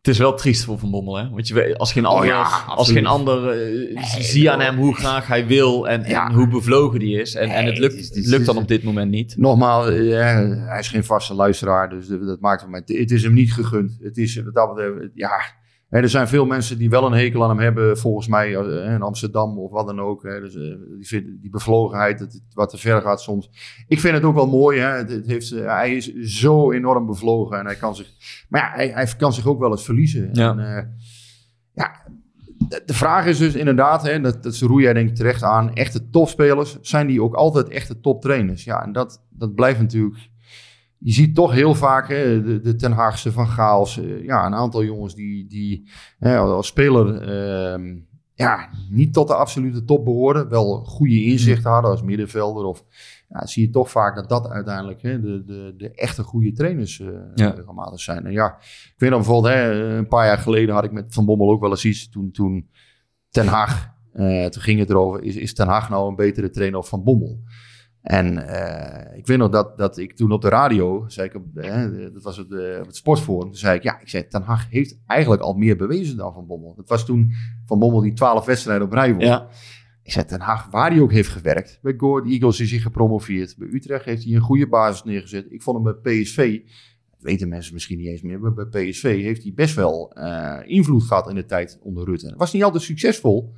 [0.06, 1.28] Het is wel triest voor Van Bommel, hè?
[1.30, 4.76] Want je weet, als geen Oh ander, ja, als geen ander eh, zie aan hem
[4.76, 6.28] hoe graag hij wil en, Ja.
[6.28, 7.34] en hoe bevlogen die is.
[7.34, 9.34] En, en het lukt, het is- het het is- lukt dan op dit moment niet.
[9.36, 10.18] Nogmaals, eh,
[10.68, 12.82] hij is geen vaste luisteraar, dus dat maakt het mij.
[12.86, 13.96] Het is hem niet gegund.
[14.02, 15.30] Het is, wat dat betreft, ja.
[15.88, 19.02] Er zijn veel mensen die wel een hekel aan hem hebben, volgens mij eh, in
[19.02, 20.22] Amsterdam of wat dan ook.
[20.22, 20.40] Hè.
[20.40, 23.50] Dus, eh, die, die bevlogenheid, het wat te ver gaat soms.
[23.88, 24.78] Ik vind het ook wel mooi.
[24.78, 24.88] Hè.
[24.88, 28.12] Het, het heeft, eh, hij is zo enorm bevlogen en hij kan zich.
[28.48, 30.28] Maar ja, hij, hij kan zich ook wel eens verliezen.
[30.32, 30.56] Ja.
[30.58, 30.96] En,
[31.72, 32.02] ja,
[32.68, 35.74] de, de vraag is dus inderdaad, hè, dat, dat roei jij denk ik terecht aan,
[35.74, 38.64] echte topspelers, zijn die ook altijd echte toptrainers?
[38.64, 40.16] Ja, en dat, dat blijft natuurlijk,
[41.06, 44.54] je ziet toch heel vaak hè, de, de Ten Haagse Van Gaals, eh, ja, een
[44.54, 45.88] aantal jongens die, die
[46.18, 47.96] hè, als speler ehm,
[48.34, 52.84] ja, niet tot de absolute top behoorden, wel goede inzichten hadden als middenvelder of
[53.28, 57.02] ja, zie je toch vaak dat dat uiteindelijk hè, de, de, de echte goede trainers
[57.34, 57.50] Ja.
[57.50, 58.26] regelmatig zijn.
[58.26, 61.24] En ja, ik weet nog bijvoorbeeld, hè, een paar jaar geleden had ik met Van
[61.24, 62.08] Bommel ook wel eens iets.
[62.08, 62.68] Toen, toen
[63.30, 66.78] Ten Haag, eh, toen ging het erover, is, is Ten Haag nou een betere trainer
[66.78, 67.40] of Van Bommel?
[68.06, 71.44] En eh, ik weet nog dat, dat ik toen op de radio, zei ik, op,
[71.54, 74.42] hè, dat was op, de, op het sportforum, toen zei ik, ja, ik zei, Ten
[74.42, 76.74] Haag heeft eigenlijk al meer bewezen dan Van Bommel.
[76.76, 77.32] Dat was toen
[77.66, 79.24] Van Bommel die twaalf wedstrijden op rij won.
[79.24, 79.48] Ja.
[80.02, 81.78] Ik zei, Ten Haag, waar hij ook heeft gewerkt.
[81.82, 83.54] Bij Go Eagles is hij gepromoveerd.
[83.58, 85.46] Bij Utrecht heeft hij een goede basis neergezet.
[85.48, 86.60] Ik vond hem bij PSV,
[87.10, 90.58] dat weten mensen misschien niet eens meer, maar bij PSV heeft hij best wel eh,
[90.64, 92.26] invloed gehad in de tijd onder Rutte.
[92.26, 93.52] Het was niet altijd succesvol,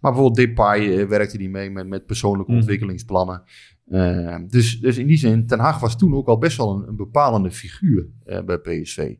[0.00, 2.60] maar bijvoorbeeld Depay eh, werkte hij mee met, met persoonlijke Mhm.
[2.60, 3.42] ontwikkelingsplannen.
[3.86, 6.88] Eh, dus, dus in die zin, Ten Haag was toen ook al best wel een,
[6.88, 9.14] een bepalende figuur eh, bij PSV.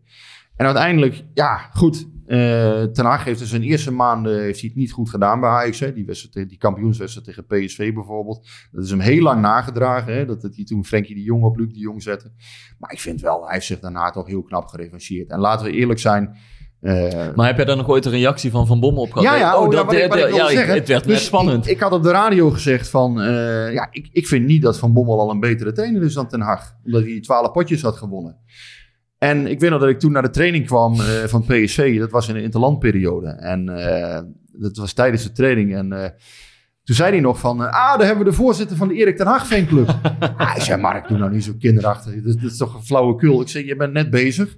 [0.57, 2.09] En uiteindelijk, ja, goed.
[2.27, 5.51] eh Ten Hag heeft in zijn eerste maanden heeft hij het niet goed gedaan bij
[5.51, 5.81] Ajax.
[5.81, 5.93] Hè.
[5.93, 8.49] Die, wedstrijd, die kampioenswedstrijd tegen PSV bijvoorbeeld.
[8.71, 10.15] Dat is hem heel lang nagedragen.
[10.15, 10.25] Hè.
[10.25, 12.33] Dat, dat hij toen Frenkie de Jong op Luc de Jong zette.
[12.79, 15.31] Maar ik vind wel, hij heeft zich daarna toch heel knap gerevancheerd.
[15.31, 16.37] En laten we eerlijk zijn.
[16.83, 19.25] Eh, Maar heb jij daar nog ooit een reactie van Van Bommel op gehad?
[19.25, 20.75] ja, ja, oh, oh, dat, wat ik, wat ik wilde ja, ik- zeggen.
[20.75, 21.67] het werd Dus net spannend.
[21.67, 24.79] Ik, ik had op de radio gezegd van, eh, ja, ik, ik vind niet dat
[24.79, 26.75] Van Bommel al een betere trainer is dan Ten Hag.
[26.85, 28.37] Omdat hij 12 potjes had gewonnen.
[29.19, 31.99] En ik weet nog dat ik toen naar de training kwam eh, van PSV.
[31.99, 33.29] Dat was in de interlandperiode.
[33.29, 33.67] En
[34.53, 35.75] dat was tijdens de training.
[35.77, 36.15] En
[36.85, 39.27] toen zei hij nog van, ah, daar hebben we de voorzitter van de Erik ten
[39.27, 39.89] Hag fanclub.
[40.37, 42.15] ah, ik zei, Mark, doe nou niet zo kinderachtig.
[42.23, 43.41] Dat, dat is toch een flauwekul.
[43.41, 44.57] Ik zei, je bent net bezig.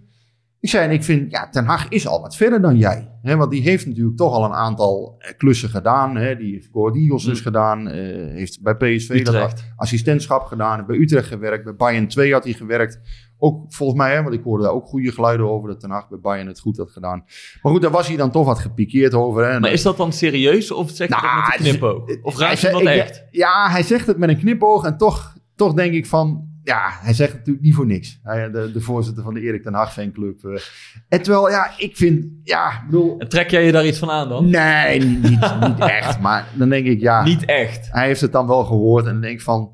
[0.65, 3.09] Ik zei, en ik vind, ja, Ten Hag is al wat verder dan jij.
[3.23, 6.17] Hè, want die heeft natuurlijk toch al een aantal eh, klussen gedaan.
[6.17, 6.37] Hè.
[6.37, 7.45] Die heeft Go Ahead Eagles dus Mm.
[7.45, 7.89] gedaan.
[7.89, 7.95] eh,
[8.35, 9.65] heeft bij PSV dat Utrecht.
[9.77, 10.87] assistentschap gedaan.
[10.87, 11.65] Bij Utrecht gewerkt.
[11.65, 13.01] Bij Bayern 2 had hij gewerkt.
[13.39, 15.69] Ook volgens mij, hè, want ik hoorde daar ook goede geluiden over.
[15.69, 17.25] Dat Ten Hag bij Bayern het goed had gedaan.
[17.63, 19.47] Maar goed, daar was hij dan toch wat gepikeerd over.
[19.51, 19.61] Hè.
[19.61, 22.23] Maar is dat dan serieus of zeg je Nou, dat met een knipoog?
[22.23, 23.25] Of hij raakt zegt- dat echt?
[23.31, 24.85] Ja, hij zegt het met een knipoog.
[24.85, 26.53] En toch, toch denk ik van...
[26.65, 28.21] Ja, hij zegt natuurlijk niet voor niks.
[28.23, 30.45] Hij, de, de voorzitter van de Erik ten Hag fanclub.
[30.45, 30.61] eh.
[31.09, 32.27] En terwijl, ja, ik vind...
[32.43, 33.19] Ja, bedoel...
[33.19, 34.51] En trek jij je daar iets van aan dan?
[34.51, 35.23] Nee, niet,
[35.67, 36.21] niet, echt.
[36.21, 37.25] Maar dan denk ik, ja...
[37.25, 37.89] Niet echt.
[37.93, 39.73] Hij heeft het dan wel gehoord en dan denk ik van...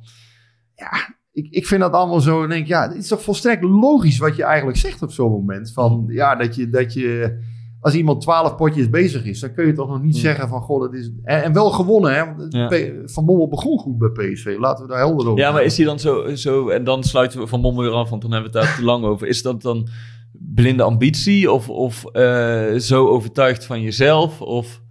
[0.75, 2.41] Ja, ik, ik vind dat allemaal zo...
[2.41, 5.73] Dan denk ja, het is toch volstrekt logisch wat je eigenlijk zegt op zo'n moment.
[5.73, 6.69] Van, ja, dat je...
[6.69, 7.39] Dat je
[7.81, 10.21] als iemand twaalf potjes bezig is, dan kun je toch nog niet Hmm.
[10.21, 10.61] zeggen van...
[10.63, 11.11] Goh, dat is...
[11.23, 12.35] En, en wel gewonnen, hè.
[12.35, 12.93] Want Ja.
[13.05, 14.57] Van Bommel begon goed bij PSV.
[14.59, 16.69] Laten we daar helder over Ja, maar is hij dan zo, zo...
[16.69, 18.85] En dan sluiten we Van Bommel weer af, want dan hebben we het daar te
[18.85, 19.27] lang over.
[19.27, 19.89] Is dat dan
[20.33, 21.53] blinde ambitie?
[21.53, 24.41] Of, of eh, zo overtuigd van jezelf?
[24.41, 24.83] Of...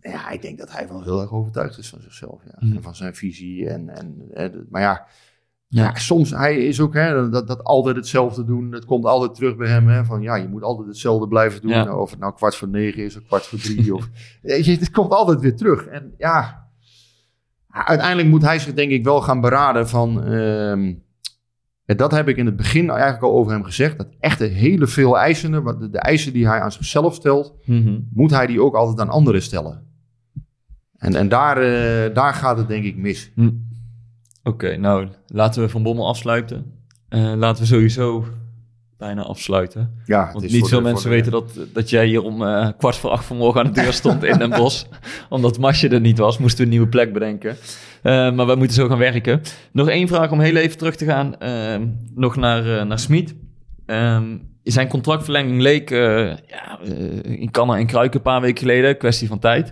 [0.00, 2.42] Ja, ik denk dat hij wel heel erg overtuigd is van zichzelf.
[2.44, 2.56] Ja.
[2.58, 2.76] Hmm.
[2.76, 3.68] En van zijn visie.
[3.68, 3.88] En,
[4.34, 5.06] en, maar ja,
[5.72, 5.82] Ja.
[5.82, 5.94] ja.
[5.94, 8.72] soms, hij is ook hè, dat, dat altijd hetzelfde doen.
[8.72, 9.88] Het komt altijd terug bij hem.
[9.88, 11.70] Hè, van ja, je moet altijd hetzelfde blijven doen.
[11.70, 11.84] Ja.
[11.84, 13.94] Nou, Of het nou kwart voor negen is of kwart voor drie.
[13.94, 14.08] of,
[14.42, 15.86] het komt altijd weer terug.
[15.86, 16.68] En ja,
[17.68, 20.24] uiteindelijk moet hij zich denk ik wel gaan beraden van...
[21.84, 23.98] en dat heb ik in het begin eigenlijk al over hem gezegd.
[23.98, 27.54] Dat echte hele veel eisende, wat de, de eisen die hij aan zichzelf stelt
[28.12, 29.88] moet hij die ook altijd aan anderen stellen.
[30.96, 33.32] En, en daar, eh, daar gaat het denk ik mis.
[34.44, 36.72] Oké, nou, laten we Van Bommel afsluiten.
[37.08, 38.24] Eh, laten we sowieso
[38.98, 40.00] bijna afsluiten.
[40.04, 42.96] Ja, Want niet veel de- mensen de- weten dat, dat jij hier om eh, kwart
[42.96, 44.84] voor acht vanmorgen aan de deur stond in Den Bosch.
[45.28, 47.56] Omdat Masje er niet was, moesten we een nieuwe plek bedenken.
[48.02, 49.40] Eh, maar wij moeten zo gaan werken.
[49.72, 51.38] Nog één vraag om heel even terug te gaan.
[51.38, 53.34] ehm, nog naar, naar Smit.
[53.86, 56.78] Ehm, zijn contractverlenging leek ja,
[57.22, 58.96] in kannen en kruiken een paar weken geleden.
[58.96, 59.68] Kwestie van tijd.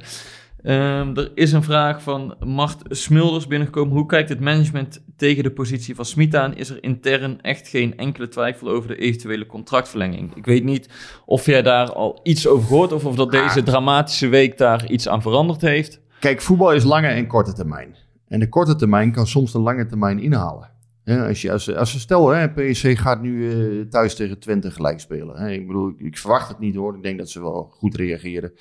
[0.69, 3.97] Ehm, er is een vraag van Mart Smulders binnengekomen.
[3.97, 6.57] Hoe kijkt het management tegen de positie van Smit aan?
[6.57, 10.35] Is er intern echt geen enkele twijfel over de eventuele contractverlenging?
[10.35, 10.89] Ik weet niet
[11.27, 15.09] of jij daar al iets over gehoord of of dat deze dramatische week daar iets
[15.09, 16.01] aan veranderd heeft.
[16.21, 17.97] Kijk, voetbal is lange en korte termijn.
[18.27, 20.71] En de korte termijn kan soms de lange termijn inhalen.
[21.05, 25.01] Als, je, als, als we stel, hè, PSC gaat nu eh, thuis tegen Twente gelijk
[25.01, 25.37] spelen.
[25.37, 25.51] Hè.
[25.51, 26.97] Ik bedoel, ik, ik verwacht het niet hoor.
[26.97, 28.53] Ik denk dat ze wel goed reageren.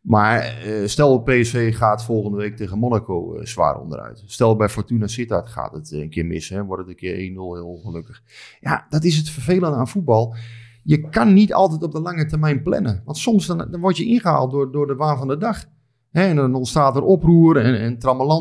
[0.00, 4.22] Maar eh, stel PSV gaat volgende week tegen Monaco eh, zwaar onderuit.
[4.26, 6.48] Stel bij Fortuna Sittard gaat het eh, een keer mis.
[6.48, 8.22] Hè, wordt het een keer 1-0 heel ongelukkig.
[8.60, 10.34] Ja, dat is het vervelende aan voetbal.
[10.82, 13.02] Je kan niet altijd op de lange termijn plannen.
[13.04, 15.64] Want soms dan, dan word je ingehaald door, door de waan van de dag.
[16.10, 17.98] Hè, en dan ontstaat er oproer en, en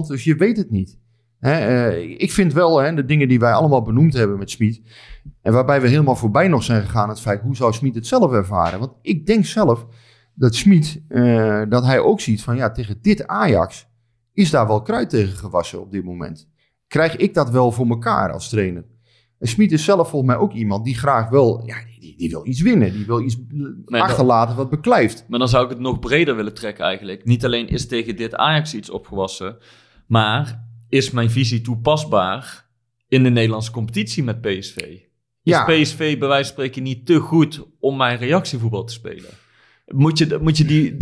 [0.08, 0.98] dus je weet het niet.
[1.40, 4.82] Hè, ik vind wel, hè, de dingen die wij allemaal benoemd hebben met Smit...
[5.42, 7.04] en waarbij we helemaal voorbij nog zijn gegaan...
[7.04, 8.80] aan het feit, hoe zou Smit het zelf ervaren?
[8.80, 9.86] Want ik denk zelf
[10.40, 12.56] dat Smit, eh, dat hij ook ziet van...
[12.56, 13.88] ja, tegen dit Ajax
[14.34, 16.50] is daar wel kruid tegen gewassen op dit moment.
[16.88, 18.86] Krijg ik dat wel voor elkaar als trainer?
[19.40, 21.64] En Smit is zelf volgens mij ook iemand die graag wel...
[21.66, 23.38] Ja, die, die, wil iets winnen, die wil iets
[23.86, 25.26] achterlaten wat beklijft.
[25.28, 27.26] Maar dan zou ik het nog breder willen trekken eigenlijk.
[27.26, 29.58] Niet alleen is tegen dit Ajax iets opgewassen,
[30.08, 32.70] maar is mijn visie toepasbaar
[33.08, 34.78] in de Nederlandse competitie met PSV?
[34.78, 35.02] Is
[35.42, 35.66] Ja.
[35.66, 39.30] PSV bij wijze van spreken niet te goed om mijn reactievoetbal te spelen?
[39.96, 40.98] Moet je, moet je die,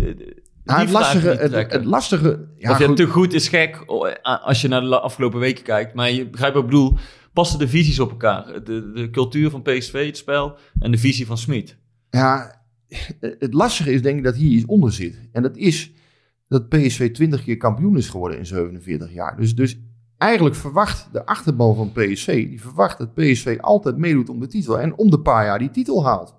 [0.63, 2.47] Ja, het, lastige, het, lastige...
[2.57, 2.95] Ja, of je goed.
[2.95, 5.93] te goed is gek eh, als je naar de afgelopen weken kijkt.
[5.93, 6.97] Maar je begrijpt wat ik bedoel.
[7.33, 8.63] Passen de visies op elkaar?
[8.63, 11.77] De, de cultuur van PSV, het spel, en de visie van Smit.
[12.09, 12.61] Ja,
[13.19, 15.19] het lastige is denk ik dat hier iets onder zit.
[15.31, 15.91] En dat is
[16.47, 19.37] dat PSV 20 keer kampioen is geworden in 47 jaar.
[19.37, 19.79] Dus, dus
[20.17, 24.79] eigenlijk verwacht de achterban van PSV, die verwacht dat PSV altijd meedoet om de titel.
[24.79, 26.35] En om de paar jaar die titel haalt.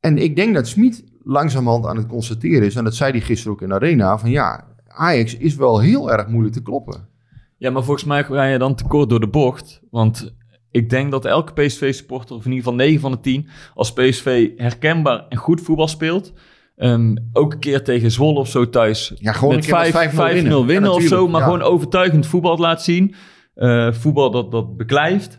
[0.00, 3.52] En ik denk dat Smit langzamerhand aan het constateren is, en dat zei hij gisteren
[3.52, 7.08] ook in de arena, van ja, Ajax is wel heel erg moeilijk te kloppen.
[7.56, 9.80] Ja, maar volgens mij ga je dan tekort door de bocht.
[9.90, 10.34] Want
[10.70, 14.50] ik denk dat elke PSV-supporter, of in ieder geval 9 van de 10, als PSV
[14.56, 16.32] herkenbaar en goed voetbal speelt,
[16.76, 19.90] ehm, ook een keer tegen Zwolle of zo thuis, Ja, gewoon met een keer met
[19.90, 20.52] 5 5-0 winnen.
[20.52, 21.46] 5-0 winnen Ja, of zo, maar ja.
[21.46, 23.14] gewoon overtuigend voetbal laat zien.
[23.54, 25.38] Eh, voetbal dat, dat beklijft.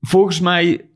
[0.00, 0.89] Volgens mij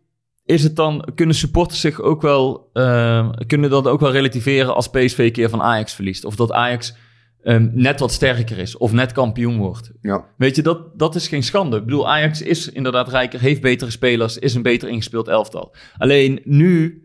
[0.44, 4.88] is het dan, kunnen supporters zich ook wel, eh, kunnen dat ook wel relativeren als
[4.88, 6.24] PSV een keer van Ajax verliest.
[6.24, 6.94] Of dat Ajax
[7.42, 9.92] ehm, net wat sterker is, of net kampioen wordt.
[10.00, 10.24] Ja.
[10.36, 11.76] Weet je, dat, dat is geen schande.
[11.76, 15.74] Ik bedoel, Ajax is inderdaad rijker, heeft betere spelers, is een beter ingespeeld elftal.
[15.98, 17.02] Alleen nu,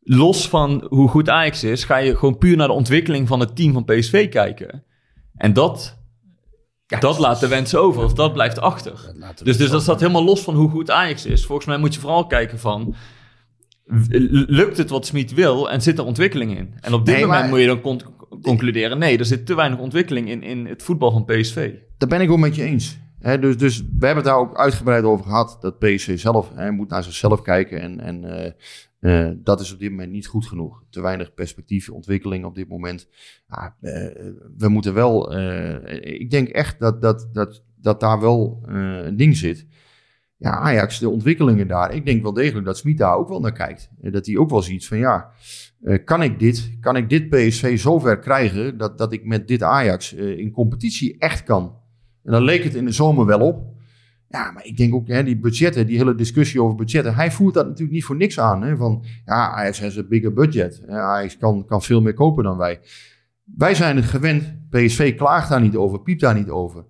[0.00, 3.56] los van hoe goed Ajax is, ga je gewoon puur naar de ontwikkeling van het
[3.56, 4.84] team van PSV kijken.
[5.34, 5.99] En dat,
[6.98, 9.12] dat laat de wensen over, of dat blijft achter.
[9.42, 11.44] Dus, dus dat staat helemaal los van hoe goed Ajax is.
[11.46, 12.94] Volgens mij moet je vooral kijken van...
[14.46, 16.74] Lukt het wat Smit wil en zit er ontwikkeling in?
[16.80, 18.02] En op dit Nee, moment maar- moet je dan con-
[18.42, 18.98] concluderen...
[18.98, 21.70] nee, er zit te weinig ontwikkeling in, in het voetbal van PSV.
[21.98, 22.98] Daar ben ik wel met je eens.
[23.20, 25.58] Dus, dus we hebben het daar ook uitgebreid over gehad.
[25.60, 27.80] Dat PSV zelf moet naar zichzelf kijken.
[27.80, 30.82] En, en eh, eh, dat is op dit moment niet goed genoeg.
[30.90, 33.08] Te weinig perspectief, ontwikkeling op dit moment.
[33.48, 33.92] Ja, eh,
[34.56, 35.38] we moeten wel.
[35.92, 39.66] ik denk echt dat, dat, dat, dat daar wel een ding zit.
[40.36, 41.94] Ja, Ajax, de ontwikkelingen daar.
[41.94, 43.90] Ik denk wel degelijk dat Smit daar ook wel naar kijkt.
[44.00, 45.32] Dat hij ook wel ziet van ja.
[46.04, 50.12] kan, ik dit, kan ik dit PSV zover krijgen dat, dat ik met dit Ajax
[50.12, 51.79] in competitie echt kan?
[52.24, 53.78] En dan leek het in de zomer wel op.
[54.28, 57.14] Ja, maar ik denk ook, hè, die budgetten, die hele discussie over budgetten.
[57.14, 58.62] Hij voert dat natuurlijk niet voor niks aan.
[58.62, 60.82] Hè, van, ja, Ajax has een bigger budget.
[60.88, 62.80] Ja, Ajax kan, kan veel meer kopen dan wij.
[63.44, 64.68] Wij zijn het gewend.
[64.70, 66.84] PSV klaagt daar niet over, piept daar niet over.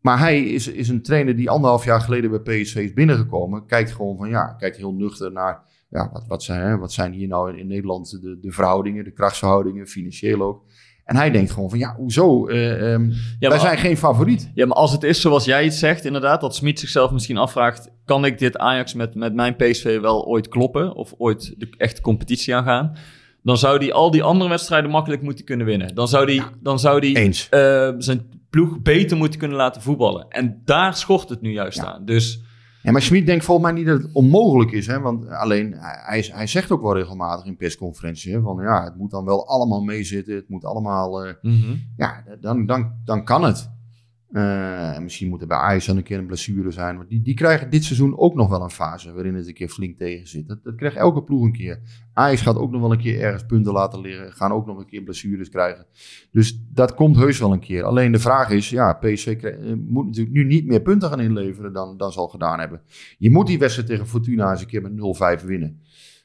[0.00, 3.66] Maar hij is, is een trainer die anderhalf jaar geleden bij PSV is binnengekomen.
[3.66, 5.66] Kijkt gewoon van, ja, kijkt heel nuchter naar...
[5.90, 9.04] Ja, wat, wat, zijn, hè, wat zijn hier nou in, in Nederland de, de verhoudingen,
[9.04, 10.64] de krachtsverhoudingen, financieel ook.
[11.08, 12.46] En hij denkt gewoon van, ja, hoezo?
[12.46, 14.50] Ehm, wij zijn geen favoriet.
[14.54, 17.90] Ja, maar als het is zoals jij het zegt, inderdaad, dat Smit zichzelf misschien afvraagt:
[18.04, 20.94] kan ik dit Ajax met, met mijn PSV wel ooit kloppen?
[20.94, 22.96] Of ooit de echte competitie aangaan?
[23.42, 25.94] Dan zou hij al die andere wedstrijden makkelijk moeten kunnen winnen.
[25.94, 27.16] Dan zou hij dan zou die,
[27.50, 30.26] eh, zijn ploeg beter moeten kunnen laten voetballen.
[30.28, 32.04] En daar schort het nu juist aan.
[32.04, 32.40] Dus
[32.88, 34.86] Ja, maar Schmid denkt volgens mij niet dat het onmogelijk is.
[34.86, 35.00] Hè?
[35.00, 38.32] Want alleen, hij, hij zegt ook wel regelmatig in persconferenties...
[38.32, 40.34] Hè, van ja, het moet dan wel allemaal meezitten.
[40.34, 41.24] Het moet allemaal...
[41.26, 41.34] eh,
[41.96, 43.70] ja, dan, dan, dan kan het.
[44.28, 46.96] Eh, en misschien moet er bij Ajax een keer een blessure zijn.
[46.96, 49.68] Want die, die krijgen dit seizoen ook nog wel een fase waarin het een keer
[49.68, 50.48] flink tegen zit.
[50.48, 51.80] Dat, dat krijgt elke ploeg een keer.
[52.12, 54.32] Ajax gaat ook nog wel een keer ergens punten laten liggen.
[54.32, 55.86] Gaan ook nog een keer blessures krijgen.
[56.30, 57.84] Dus dat komt heus wel een keer.
[57.84, 61.72] Alleen de vraag is, ja, PSV eh, moet natuurlijk nu niet meer punten gaan inleveren
[61.72, 62.80] dan, dan ze al gedaan hebben.
[63.18, 65.80] Je moet die wedstrijd tegen Fortuna eens een keer met 0-5 winnen.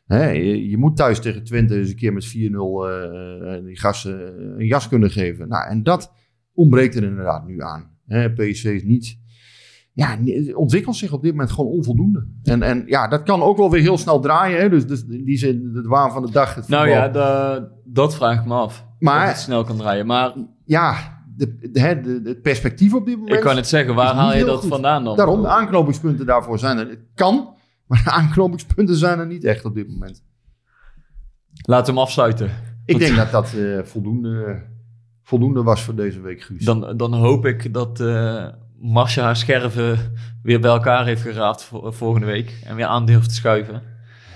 [0.05, 4.41] Hè, je, moet thuis tegen Twente eens een keer met 4-0 eh, eh, die gasten
[4.59, 5.47] een jas kunnen geven.
[5.47, 6.13] Nou, en dat
[6.53, 7.92] ontbreekt er inderdaad nu aan.
[8.07, 9.21] Hè, PSV is niet...
[9.93, 10.17] Ja,
[10.55, 12.27] ontwikkelt zich op dit moment gewoon onvoldoende.
[12.43, 14.59] En, en ja, dat kan ook wel weer heel snel draaien.
[14.59, 14.69] Hè?
[14.69, 16.55] Dus, dus in die zin, het waan van de dag.
[16.55, 18.85] Het Nou ja, da- dat vraag ik me af.
[18.99, 20.05] Maar- het snel kan draaien.
[20.05, 20.33] Maar
[20.65, 20.95] ja
[21.35, 23.35] de, de, de- het perspectief op dit moment...
[23.35, 24.69] ik kan het zeggen, waar haal je dat goed.
[24.69, 25.17] vandaan dan?
[25.17, 26.89] Daarom, de aanknopingspunten daarvoor zijn er.
[26.89, 27.53] Het kan,
[27.87, 30.23] maar de aanknopingspunten zijn er niet echt op dit moment.
[31.65, 32.49] Laat hem afsluiten.
[32.85, 34.63] Ik denk dat dat eh, voldoende,
[35.23, 36.65] voldoende was voor deze week, Guus.
[36.65, 37.99] Dan, dan hoop ik dat
[38.79, 40.13] Marcia haar scherven
[40.43, 42.59] weer bij elkaar heeft geraapt voor, volgende week.
[42.65, 43.81] En weer aan durft te schuiven.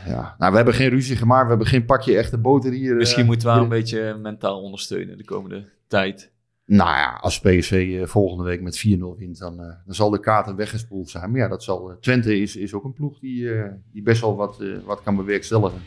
[0.05, 0.35] Ja.
[0.37, 1.43] Nou, we hebben geen ruzie gemaakt.
[1.43, 2.91] We hebben geen pakje echte boter hier.
[2.91, 6.31] eh, Misschien moeten we haar een beetje mentaal ondersteunen de komende tijd.
[6.65, 10.55] Nou ja, als PSV eh, volgende week met 4-0 wint, dan, dan zal de kaarten
[10.55, 11.31] weggespoeld zijn.
[11.31, 13.49] Maar ja, dat zal, Twente is, is ook een ploeg die,
[13.91, 15.79] die best wel wat, wat kan bewerkstelligen.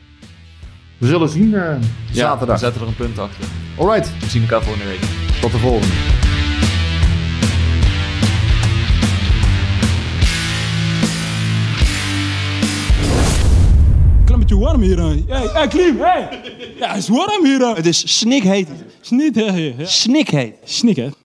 [1.01, 2.59] We zullen zien eh, Ja, we zaterdag.
[2.59, 3.45] zetten er een punt achter.
[3.79, 5.01] Alright, We zien elkaar volgende week.
[5.41, 5.95] tot de volgende.
[14.59, 14.99] Warm hier.
[14.99, 15.15] hè.
[15.29, 16.29] Hey, hey, Klim, hey!
[16.79, 17.59] Ja, het is warm hier.
[17.61, 17.73] hè.
[17.75, 18.69] Het is snikheet.
[19.01, 20.55] Snikheet.
[20.65, 21.09] Snik, hè?